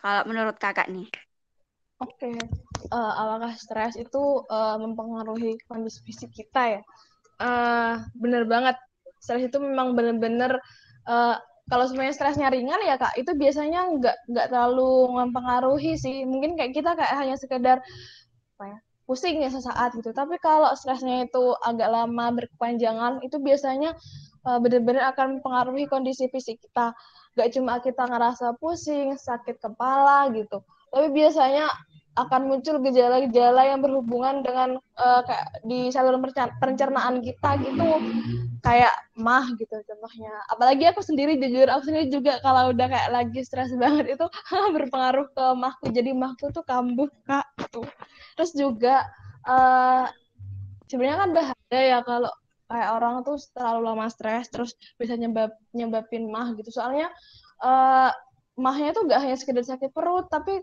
Kalau 0.02 0.22
menurut 0.26 0.56
Kakak 0.58 0.90
nih. 0.90 1.08
Oke, 2.02 2.34
okay. 2.34 2.36
uh, 2.90 3.12
apakah 3.14 3.54
stres 3.54 3.94
itu 3.94 4.42
uh, 4.50 4.74
mempengaruhi 4.74 5.54
kondisi 5.70 6.02
fisik 6.02 6.34
kita 6.34 6.78
ya? 6.78 6.80
Uh, 7.38 8.02
bener 8.18 8.42
banget, 8.42 8.74
stres 9.22 9.46
itu 9.46 9.62
memang 9.62 9.94
bener-bener 9.94 10.58
uh, 11.06 11.38
kalau 11.70 11.86
semuanya 11.86 12.10
stresnya 12.10 12.50
ringan 12.50 12.82
ya 12.82 12.98
kak, 12.98 13.14
itu 13.14 13.38
biasanya 13.38 13.86
nggak 13.86 14.16
nggak 14.34 14.46
terlalu 14.50 15.14
mempengaruhi 15.14 15.94
sih. 15.94 16.26
Mungkin 16.26 16.58
kayak 16.58 16.74
kita 16.74 16.98
kayak 16.98 17.14
hanya 17.14 17.38
sekedar 17.38 17.78
apa 18.58 18.64
ya 18.66 18.78
pusing 19.06 19.38
ya 19.46 19.50
sesaat 19.54 19.94
gitu. 19.94 20.10
Tapi 20.10 20.42
kalau 20.42 20.74
stresnya 20.74 21.22
itu 21.30 21.54
agak 21.62 21.86
lama 21.86 22.34
berkepanjangan, 22.34 23.22
itu 23.22 23.38
biasanya 23.38 23.94
uh, 24.42 24.58
benar-benar 24.58 25.14
akan 25.14 25.38
mempengaruhi 25.38 25.86
kondisi 25.86 26.26
fisik 26.34 26.58
kita 26.66 26.90
gak 27.32 27.48
cuma 27.56 27.80
kita 27.80 28.04
ngerasa 28.04 28.58
pusing, 28.60 29.16
sakit 29.16 29.56
kepala 29.56 30.28
gitu, 30.36 30.60
tapi 30.92 31.08
biasanya 31.16 31.64
akan 32.12 32.44
muncul 32.44 32.76
gejala-gejala 32.84 33.72
yang 33.72 33.80
berhubungan 33.80 34.44
dengan 34.44 34.76
uh, 35.00 35.20
kayak 35.24 35.64
di 35.64 35.88
saluran 35.88 36.20
pencernaan 36.60 37.24
kita 37.24 37.50
gitu. 37.64 37.88
Kayak 38.60 38.92
mah 39.16 39.48
gitu 39.56 39.72
contohnya. 39.72 40.32
Apalagi 40.52 40.84
aku 40.92 41.00
sendiri 41.00 41.40
jujur 41.40 41.66
aku 41.72 41.88
sendiri 41.88 42.12
juga 42.12 42.36
kalau 42.44 42.70
udah 42.70 42.86
kayak 42.86 43.08
lagi 43.10 43.40
stres 43.40 43.72
banget 43.74 44.12
itu 44.12 44.26
berpengaruh 44.76 45.26
ke 45.32 45.44
mahku. 45.56 45.86
Jadi 45.88 46.10
mahku 46.12 46.52
tuh 46.52 46.64
kambuh 46.68 47.08
kak 47.24 47.48
tuh 47.72 47.88
terus 48.36 48.52
juga 48.56 49.04
uh, 49.48 50.08
sebenarnya 50.88 51.18
kan 51.20 51.30
bahaya 51.32 51.80
ya 51.80 51.98
kalau 52.04 52.32
kayak 52.68 52.88
orang 52.96 53.20
tuh 53.20 53.36
terlalu 53.52 53.80
lama 53.84 54.06
stres 54.08 54.48
terus 54.48 54.72
bisa 54.96 55.16
nyebab 55.16 55.52
nyebabin 55.72 56.28
mah 56.28 56.52
gitu. 56.56 56.68
Soalnya 56.72 57.08
uh, 57.64 58.12
mahnya 58.56 58.92
tuh 58.92 59.08
gak 59.08 59.20
hanya 59.24 59.36
sekedar 59.36 59.64
sakit 59.64 59.92
perut 59.96 60.28
tapi 60.28 60.60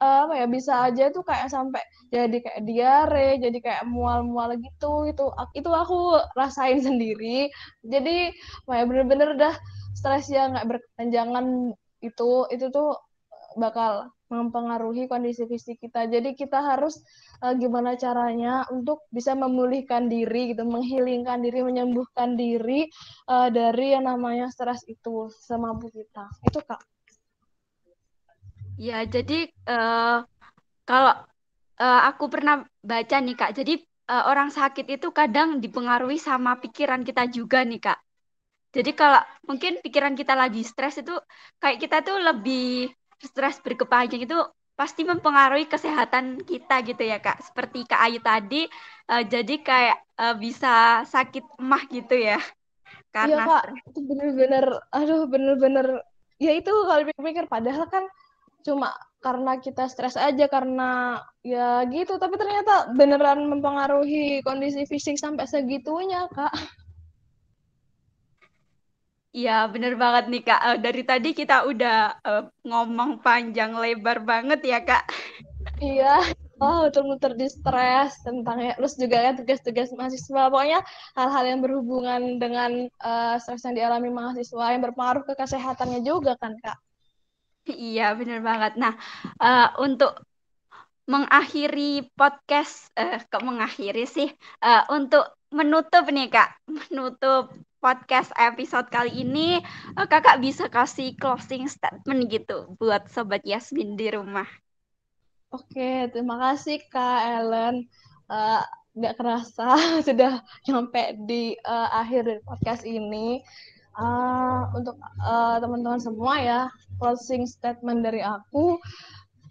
apa 0.00 0.32
ya 0.32 0.46
bisa 0.48 0.88
aja 0.88 1.12
tuh 1.12 1.20
kayak 1.20 1.52
sampai 1.52 1.84
jadi 2.08 2.36
kayak 2.40 2.60
diare 2.64 3.28
jadi 3.36 3.58
kayak 3.60 3.84
mual-mual 3.84 4.56
gitu 4.56 5.04
itu 5.04 5.24
itu 5.52 5.70
aku 5.70 6.16
rasain 6.32 6.80
sendiri 6.88 7.52
jadi 7.84 8.32
kayak 8.64 8.84
bener-bener 8.88 9.36
dah 9.36 9.54
stres 9.92 10.32
yang 10.32 10.56
nggak 10.56 10.66
berkepanjangan 10.66 11.76
itu 12.00 12.48
itu 12.48 12.66
tuh 12.72 12.96
bakal 13.60 14.08
mempengaruhi 14.30 15.10
kondisi 15.10 15.42
fisik 15.44 15.82
kita. 15.82 16.06
Jadi 16.06 16.38
kita 16.38 16.62
harus 16.62 17.02
uh, 17.42 17.50
gimana 17.58 17.98
caranya 17.98 18.62
untuk 18.70 19.02
bisa 19.10 19.34
memulihkan 19.34 20.06
diri 20.06 20.54
gitu, 20.54 20.62
menghilingkan 20.62 21.42
diri, 21.42 21.66
menyembuhkan 21.66 22.38
diri 22.38 22.86
uh, 23.26 23.50
dari 23.50 23.98
yang 23.98 24.06
namanya 24.06 24.46
stres 24.54 24.86
itu 24.86 25.26
semampu 25.34 25.90
kita. 25.90 26.30
Itu 26.46 26.62
Kak. 26.62 26.99
Ya, 28.80 29.04
jadi 29.04 29.44
uh, 29.68 30.24
kalau 30.88 31.14
uh, 31.76 32.00
aku 32.08 32.32
pernah 32.32 32.64
baca 32.80 33.16
nih 33.20 33.36
Kak, 33.36 33.52
jadi 33.52 33.76
uh, 34.08 34.24
orang 34.32 34.48
sakit 34.48 34.88
itu 34.88 35.12
kadang 35.12 35.60
dipengaruhi 35.60 36.16
sama 36.16 36.56
pikiran 36.56 37.04
kita 37.04 37.28
juga 37.28 37.60
nih 37.60 37.76
Kak. 37.76 38.00
Jadi 38.70 38.90
kalau 38.94 39.20
mungkin 39.44 39.82
pikiran 39.82 40.14
kita 40.14 40.32
lagi 40.38 40.62
stres 40.62 41.02
itu 41.02 41.12
kayak 41.58 41.76
kita 41.82 42.06
tuh 42.06 42.22
lebih 42.22 42.88
stres 43.20 43.58
berkepanjang 43.60 44.24
itu 44.24 44.38
pasti 44.78 45.04
mempengaruhi 45.04 45.66
kesehatan 45.66 46.40
kita 46.46 46.80
gitu 46.86 47.02
ya 47.02 47.18
kak. 47.18 47.42
Seperti 47.42 47.82
kak 47.82 48.00
Ayu 48.00 48.22
tadi 48.22 48.64
uh, 49.10 49.26
jadi 49.26 49.54
kayak 49.60 49.98
uh, 50.22 50.34
bisa 50.38 51.02
sakit 51.04 51.44
emah 51.58 51.82
gitu 51.90 52.14
ya 52.14 52.38
karena 53.10 53.42
iya 53.42 53.58
kak 53.58 53.64
itu 53.90 54.00
bener-bener 54.06 54.64
aduh 54.94 55.26
bener-bener. 55.26 56.06
Ya 56.40 56.56
itu 56.56 56.70
kalau 56.70 57.02
pikir-pikir 57.04 57.50
padahal 57.50 57.90
kan 57.90 58.06
cuma 58.62 58.92
karena 59.20 59.60
kita 59.60 59.84
stres 59.86 60.16
aja 60.16 60.48
karena 60.48 61.20
ya 61.44 61.84
gitu 61.92 62.16
tapi 62.16 62.40
ternyata 62.40 62.88
beneran 62.96 63.44
mempengaruhi 63.52 64.40
kondisi 64.40 64.88
fisik 64.88 65.20
sampai 65.20 65.44
segitunya 65.44 66.24
kak 66.32 66.52
Iya, 69.30 69.70
bener 69.70 69.94
banget 69.94 70.26
nih 70.26 70.42
Kak. 70.42 70.60
Uh, 70.66 70.78
dari 70.82 71.02
tadi 71.06 71.30
kita 71.30 71.62
udah 71.62 72.18
uh, 72.18 72.44
ngomong 72.66 73.22
panjang 73.22 73.78
lebar 73.78 74.26
banget 74.26 74.58
ya 74.66 74.82
Kak. 74.82 75.06
Iya, 75.78 76.34
oh 76.58 76.82
muter-muter 76.82 77.38
di 77.38 77.46
stres 77.46 78.18
tentang 78.26 78.58
ya, 78.58 78.74
terus 78.74 78.98
juga 78.98 79.22
ya 79.22 79.30
tugas-tugas 79.38 79.94
mahasiswa. 79.94 80.50
Pokoknya 80.50 80.82
hal-hal 81.14 81.44
yang 81.46 81.60
berhubungan 81.62 82.42
dengan 82.42 82.90
uh, 83.06 83.38
stres 83.38 83.62
yang 83.62 83.78
dialami 83.78 84.10
mahasiswa 84.10 84.74
yang 84.74 84.82
berpengaruh 84.82 85.22
ke 85.22 85.38
kesehatannya 85.38 86.02
juga 86.02 86.34
kan 86.34 86.58
Kak. 86.58 86.89
Iya, 87.68 88.02
bener 88.18 88.38
banget. 88.40 88.72
Nah, 88.80 88.92
uh, 89.42 89.68
untuk 89.84 90.24
mengakhiri 91.10 92.06
podcast, 92.14 92.88
uh, 92.96 93.18
kok 93.30 93.42
mengakhiri 93.42 94.06
sih? 94.06 94.28
Uh, 94.62 94.82
untuk 94.94 95.24
menutup 95.50 96.06
nih 96.08 96.30
Kak, 96.30 96.48
menutup 96.70 97.50
podcast 97.82 98.30
episode 98.38 98.86
kali 98.88 99.24
ini, 99.26 99.58
uh, 99.98 100.06
Kakak 100.06 100.38
bisa 100.38 100.70
kasih 100.70 101.16
closing 101.18 101.66
statement 101.66 102.30
gitu 102.30 102.70
buat 102.78 103.10
Sobat 103.10 103.42
Yasmin 103.42 103.98
di 103.98 104.08
rumah. 104.14 104.46
Oke, 105.50 106.06
terima 106.14 106.36
kasih 106.38 106.78
Kak 106.92 107.20
Ellen. 107.26 107.90
Uh, 108.30 108.62
gak 108.94 109.18
kerasa 109.18 109.74
sudah 110.06 110.42
nyampe 110.66 111.18
di 111.26 111.58
uh, 111.66 111.88
akhir 111.90 112.42
podcast 112.46 112.86
ini. 112.86 113.42
Uh, 114.00 114.64
untuk 114.72 114.96
teman-teman 115.60 116.00
uh, 116.00 116.04
semua 116.08 116.34
ya, 116.40 116.60
closing 116.96 117.44
statement 117.44 118.00
dari 118.00 118.24
aku. 118.24 118.80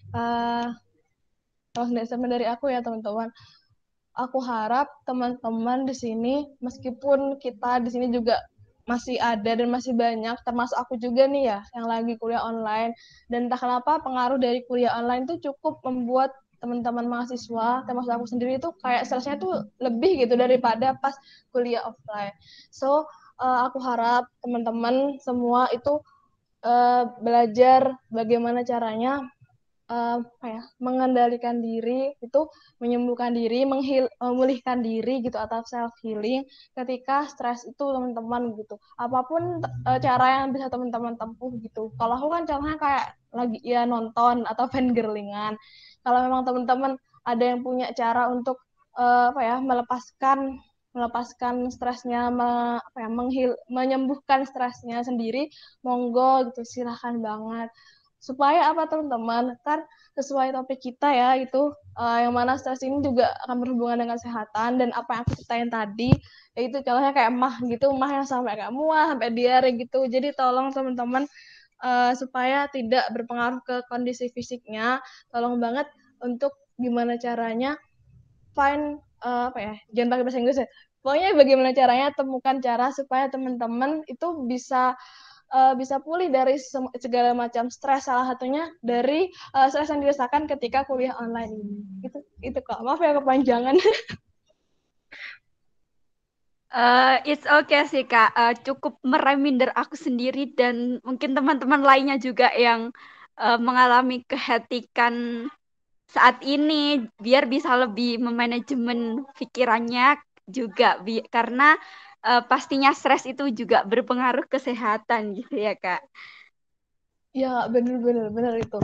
Uh, 0.10 0.74
closing 1.78 2.02
statement 2.02 2.34
dari 2.34 2.50
aku 2.50 2.74
ya 2.74 2.82
teman-teman. 2.82 3.30
Aku 4.18 4.42
harap 4.42 4.90
teman-teman 5.06 5.86
di 5.86 5.94
sini, 5.94 6.50
meskipun 6.66 7.38
kita 7.38 7.78
di 7.86 7.94
sini 7.94 8.10
juga 8.10 8.42
masih 8.90 9.22
ada 9.22 9.54
dan 9.54 9.70
masih 9.70 9.94
banyak, 9.94 10.34
termasuk 10.42 10.74
aku 10.82 10.98
juga 10.98 11.30
nih 11.30 11.54
ya, 11.54 11.60
yang 11.78 11.86
lagi 11.86 12.18
kuliah 12.18 12.42
online. 12.42 12.98
Dan 13.30 13.46
entah 13.46 13.62
kenapa 13.62 14.02
pengaruh 14.02 14.42
dari 14.42 14.66
kuliah 14.66 14.98
online 14.98 15.30
itu 15.30 15.38
cukup 15.46 15.78
membuat 15.86 16.34
teman-teman 16.60 17.08
mahasiswa, 17.08 17.86
termasuk 17.88 18.12
aku 18.12 18.26
sendiri 18.28 18.58
itu 18.60 18.74
kayak 18.82 19.06
stresnya 19.08 19.40
tuh 19.40 19.70
lebih 19.80 20.26
gitu 20.26 20.36
daripada 20.36 20.98
pas 21.00 21.16
kuliah 21.56 21.86
offline. 21.86 22.34
So, 22.74 23.06
uh, 23.40 23.68
aku 23.72 23.80
harap 23.82 24.28
teman-teman 24.44 25.18
semua 25.24 25.72
itu 25.72 26.04
uh, 26.64 27.04
belajar 27.24 27.96
bagaimana 28.12 28.62
caranya 28.68 29.24
uh, 29.90 30.22
apa 30.22 30.46
ya 30.48 30.62
mengendalikan 30.80 31.60
diri 31.60 32.14
itu 32.22 32.42
menyembuhkan 32.78 33.34
diri 33.34 33.66
menghil 33.66 34.06
memulihkan 34.22 34.86
diri 34.86 35.26
gitu 35.26 35.36
atau 35.36 35.66
self 35.66 35.92
healing 36.06 36.46
ketika 36.78 37.26
stres 37.28 37.66
itu 37.66 37.84
teman-teman 37.84 38.56
gitu. 38.56 38.78
Apa 38.96 39.26
pun 39.26 39.64
uh, 39.66 40.00
cara 40.00 40.44
yang 40.44 40.54
bisa 40.54 40.70
teman-teman 40.70 41.18
tempuh 41.18 41.52
gitu. 41.60 41.92
Kalau 41.98 42.16
aku 42.16 42.28
kan 42.32 42.44
caranya 42.46 42.78
kayak 42.78 43.06
lagi 43.34 43.60
ya 43.66 43.84
nonton 43.90 44.46
atau 44.46 44.66
fangirlingan. 44.72 45.58
Kalau 46.06 46.20
memang 46.24 46.48
teman-teman 46.48 46.96
ada 47.28 47.44
yang 47.44 47.60
punya 47.66 47.92
cara 47.92 48.32
untuk 48.32 48.62
uh, 48.96 49.36
apa 49.36 49.42
ya 49.44 49.56
melepaskan 49.60 50.64
melepaskan 50.94 51.70
stresnya, 51.70 52.34
me, 52.34 52.82
apa 52.82 52.98
ya, 52.98 53.10
menghil, 53.10 53.52
menyembuhkan 53.70 54.44
stresnya 54.44 55.06
sendiri, 55.06 55.54
monggo 55.86 56.50
gitu, 56.50 56.66
silahkan 56.66 57.22
banget. 57.22 57.70
Supaya 58.20 58.74
apa 58.74 58.90
teman-teman? 58.90 59.56
Kan 59.64 59.86
sesuai 60.20 60.52
topik 60.52 60.84
kita 60.84 61.08
ya 61.16 61.40
itu 61.40 61.72
uh, 61.96 62.18
yang 62.20 62.36
mana 62.36 62.60
stres 62.60 62.84
ini 62.84 63.00
juga 63.00 63.32
akan 63.48 63.64
berhubungan 63.64 64.04
dengan 64.04 64.20
kesehatan 64.20 64.76
dan 64.76 64.90
apa 64.92 65.16
yang 65.16 65.22
aku 65.24 65.34
ceritain 65.40 65.70
tadi 65.72 66.12
yaitu 66.60 66.84
contohnya 66.84 67.16
kayak 67.16 67.32
mah 67.32 67.56
gitu 67.64 67.88
mah 67.96 68.12
yang 68.12 68.28
sampai 68.28 68.60
kayak 68.60 68.76
mual 68.76 69.16
sampai 69.16 69.32
diare 69.32 69.72
gitu. 69.80 70.04
Jadi 70.12 70.36
tolong 70.36 70.76
teman-teman 70.76 71.24
uh, 71.84 72.12
supaya 72.16 72.68
tidak 72.68 73.08
berpengaruh 73.16 73.64
ke 73.64 73.88
kondisi 73.88 74.28
fisiknya 74.36 75.00
tolong 75.32 75.60
banget 75.64 75.88
untuk 76.20 76.52
gimana 76.76 77.16
caranya 77.16 77.80
find 78.52 79.00
uh, 79.24 79.52
apa 79.52 79.60
ya 79.60 79.74
jangan 79.96 80.10
pakai 80.16 80.24
bahasa 80.26 80.40
Inggris 80.42 80.60
ya. 80.64 80.70
Pokoknya 81.00 81.32
bagaimana 81.32 81.72
caranya 81.72 82.08
temukan 82.12 82.60
cara 82.60 82.92
supaya 82.92 83.32
teman-teman 83.32 84.04
itu 84.12 84.28
bisa 84.44 85.00
uh, 85.54 85.74
bisa 85.76 86.04
pulih 86.04 86.28
dari 86.28 86.60
segala 87.00 87.32
macam 87.32 87.72
stres 87.72 88.12
salah 88.12 88.28
satunya 88.30 88.68
dari 88.84 89.32
uh, 89.56 89.68
stres 89.72 89.90
yang 89.90 90.04
dirasakan 90.04 90.46
ketika 90.46 90.86
kuliah 90.86 91.16
online 91.18 91.54
ini. 91.56 91.78
Itu 92.04 92.20
itu 92.44 92.60
kok 92.60 92.84
maaf 92.84 93.00
ya 93.00 93.16
kepanjangan. 93.18 93.76
Uh, 96.70 97.18
it's 97.30 97.48
okay 97.48 97.88
sih 97.88 98.06
kak, 98.06 98.36
uh, 98.36 98.54
cukup 98.60 99.00
mereminder 99.02 99.74
aku 99.74 99.98
sendiri 99.98 100.54
dan 100.54 101.02
mungkin 101.02 101.34
teman-teman 101.34 101.82
lainnya 101.82 102.20
juga 102.20 102.54
yang 102.54 102.94
uh, 103.40 103.58
mengalami 103.58 104.22
kehatikan 104.28 105.48
saat 106.10 106.42
ini 106.42 107.06
biar 107.22 107.46
bisa 107.46 107.78
lebih 107.78 108.18
memanajemen 108.18 109.22
pikirannya 109.38 110.18
juga 110.50 110.98
bi 111.06 111.22
karena 111.30 111.78
uh, 112.26 112.42
pastinya 112.50 112.90
stres 112.98 113.30
itu 113.30 113.54
juga 113.54 113.86
berpengaruh 113.86 114.50
kesehatan 114.50 115.38
gitu 115.38 115.54
ya 115.54 115.78
kak. 115.78 116.02
Ya 117.38 117.70
benar-benar 117.70 118.34
benar 118.34 118.58
itu. 118.58 118.82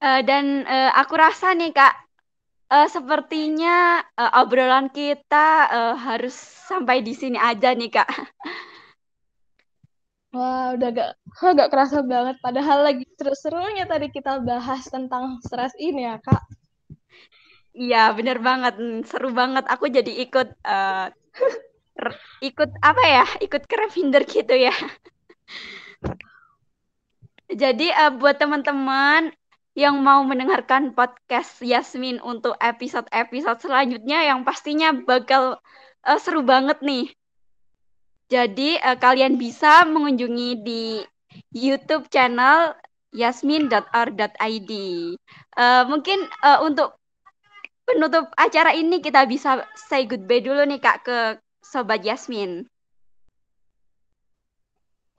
Uh, 0.00 0.24
dan 0.24 0.64
uh, 0.64 0.96
aku 0.96 1.12
rasa 1.20 1.52
nih 1.52 1.76
kak, 1.76 1.92
uh, 2.72 2.88
sepertinya 2.88 4.00
uh, 4.16 4.40
obrolan 4.40 4.88
kita 4.88 5.68
uh, 5.68 5.94
harus 6.00 6.32
sampai 6.64 7.04
di 7.04 7.12
sini 7.12 7.36
aja 7.36 7.76
nih 7.76 7.92
kak. 7.92 8.08
Wah, 10.30 10.78
udah 10.78 10.88
gak, 10.94 11.10
gak 11.58 11.70
kerasa 11.74 12.06
banget. 12.06 12.38
Padahal 12.38 12.86
lagi 12.86 13.04
seru-serunya 13.18 13.84
tadi 13.90 14.14
kita 14.14 14.38
bahas 14.42 14.86
tentang 14.86 15.42
stres 15.42 15.74
ini 15.74 16.06
ya, 16.06 16.22
Kak. 16.22 16.42
Iya, 17.74 18.14
bener 18.14 18.38
banget. 18.38 18.78
Seru 19.10 19.34
banget. 19.34 19.66
Aku 19.66 19.90
jadi 19.90 20.10
ikut 20.22 20.54
uh, 20.70 21.10
ikut 22.42 22.70
apa 22.82 23.02
ya? 23.06 23.24
Ikut 23.42 23.66
kerefinder 23.66 24.22
gitu 24.26 24.54
ya. 24.54 24.70
jadi 27.62 27.86
uh, 28.06 28.12
buat 28.14 28.38
teman-teman 28.38 29.34
yang 29.74 29.98
mau 30.02 30.22
mendengarkan 30.26 30.94
podcast 30.94 31.62
Yasmin 31.62 32.18
untuk 32.22 32.58
episode-episode 32.58 33.62
selanjutnya 33.62 34.26
yang 34.26 34.42
pastinya 34.42 34.90
bakal 34.94 35.58
uh, 36.06 36.18
seru 36.22 36.46
banget 36.46 36.78
nih. 36.82 37.10
Jadi 38.30 38.78
uh, 38.78 38.94
kalian 38.94 39.34
bisa 39.34 39.82
mengunjungi 39.90 40.50
di 40.62 41.02
YouTube 41.50 42.06
channel 42.14 42.78
yasmin.r.id. 43.10 44.70
Uh, 45.58 45.82
mungkin 45.90 46.18
uh, 46.46 46.62
untuk 46.62 46.94
penutup 47.82 48.30
acara 48.38 48.70
ini 48.70 49.02
kita 49.02 49.26
bisa 49.26 49.66
say 49.74 50.06
goodbye 50.06 50.38
dulu 50.38 50.62
nih 50.62 50.78
Kak 50.78 51.02
ke 51.02 51.18
Sobat 51.58 52.06
Yasmin. 52.06 52.70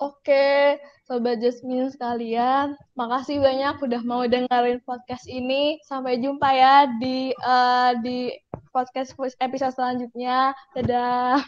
Oke, 0.01 0.81
Sobat 1.05 1.37
Jasmine 1.37 1.93
sekalian, 1.93 2.73
makasih 2.97 3.37
banyak 3.37 3.77
udah 3.85 4.01
mau 4.01 4.25
dengerin 4.25 4.81
podcast 4.81 5.29
ini. 5.29 5.77
Sampai 5.85 6.17
jumpa 6.17 6.49
ya 6.49 6.89
di 6.97 7.29
uh, 7.37 7.93
di 8.01 8.33
podcast 8.73 9.13
episode 9.37 9.77
selanjutnya. 9.77 10.57
Dadah. 10.73 11.45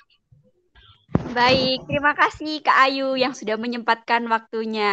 Baik, 1.38 1.76
terima 1.88 2.12
kasih 2.20 2.50
Kak 2.66 2.78
Ayu 2.84 3.04
yang 3.24 3.34
sudah 3.40 3.56
menyempatkan 3.64 4.22
waktunya. 4.34 4.84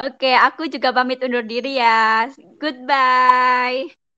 Oke, 0.00 0.26
aku 0.46 0.62
juga 0.74 0.88
pamit 0.96 1.18
undur 1.26 1.44
diri 1.50 1.68
ya. 1.82 1.88
Goodbye. 2.60 3.98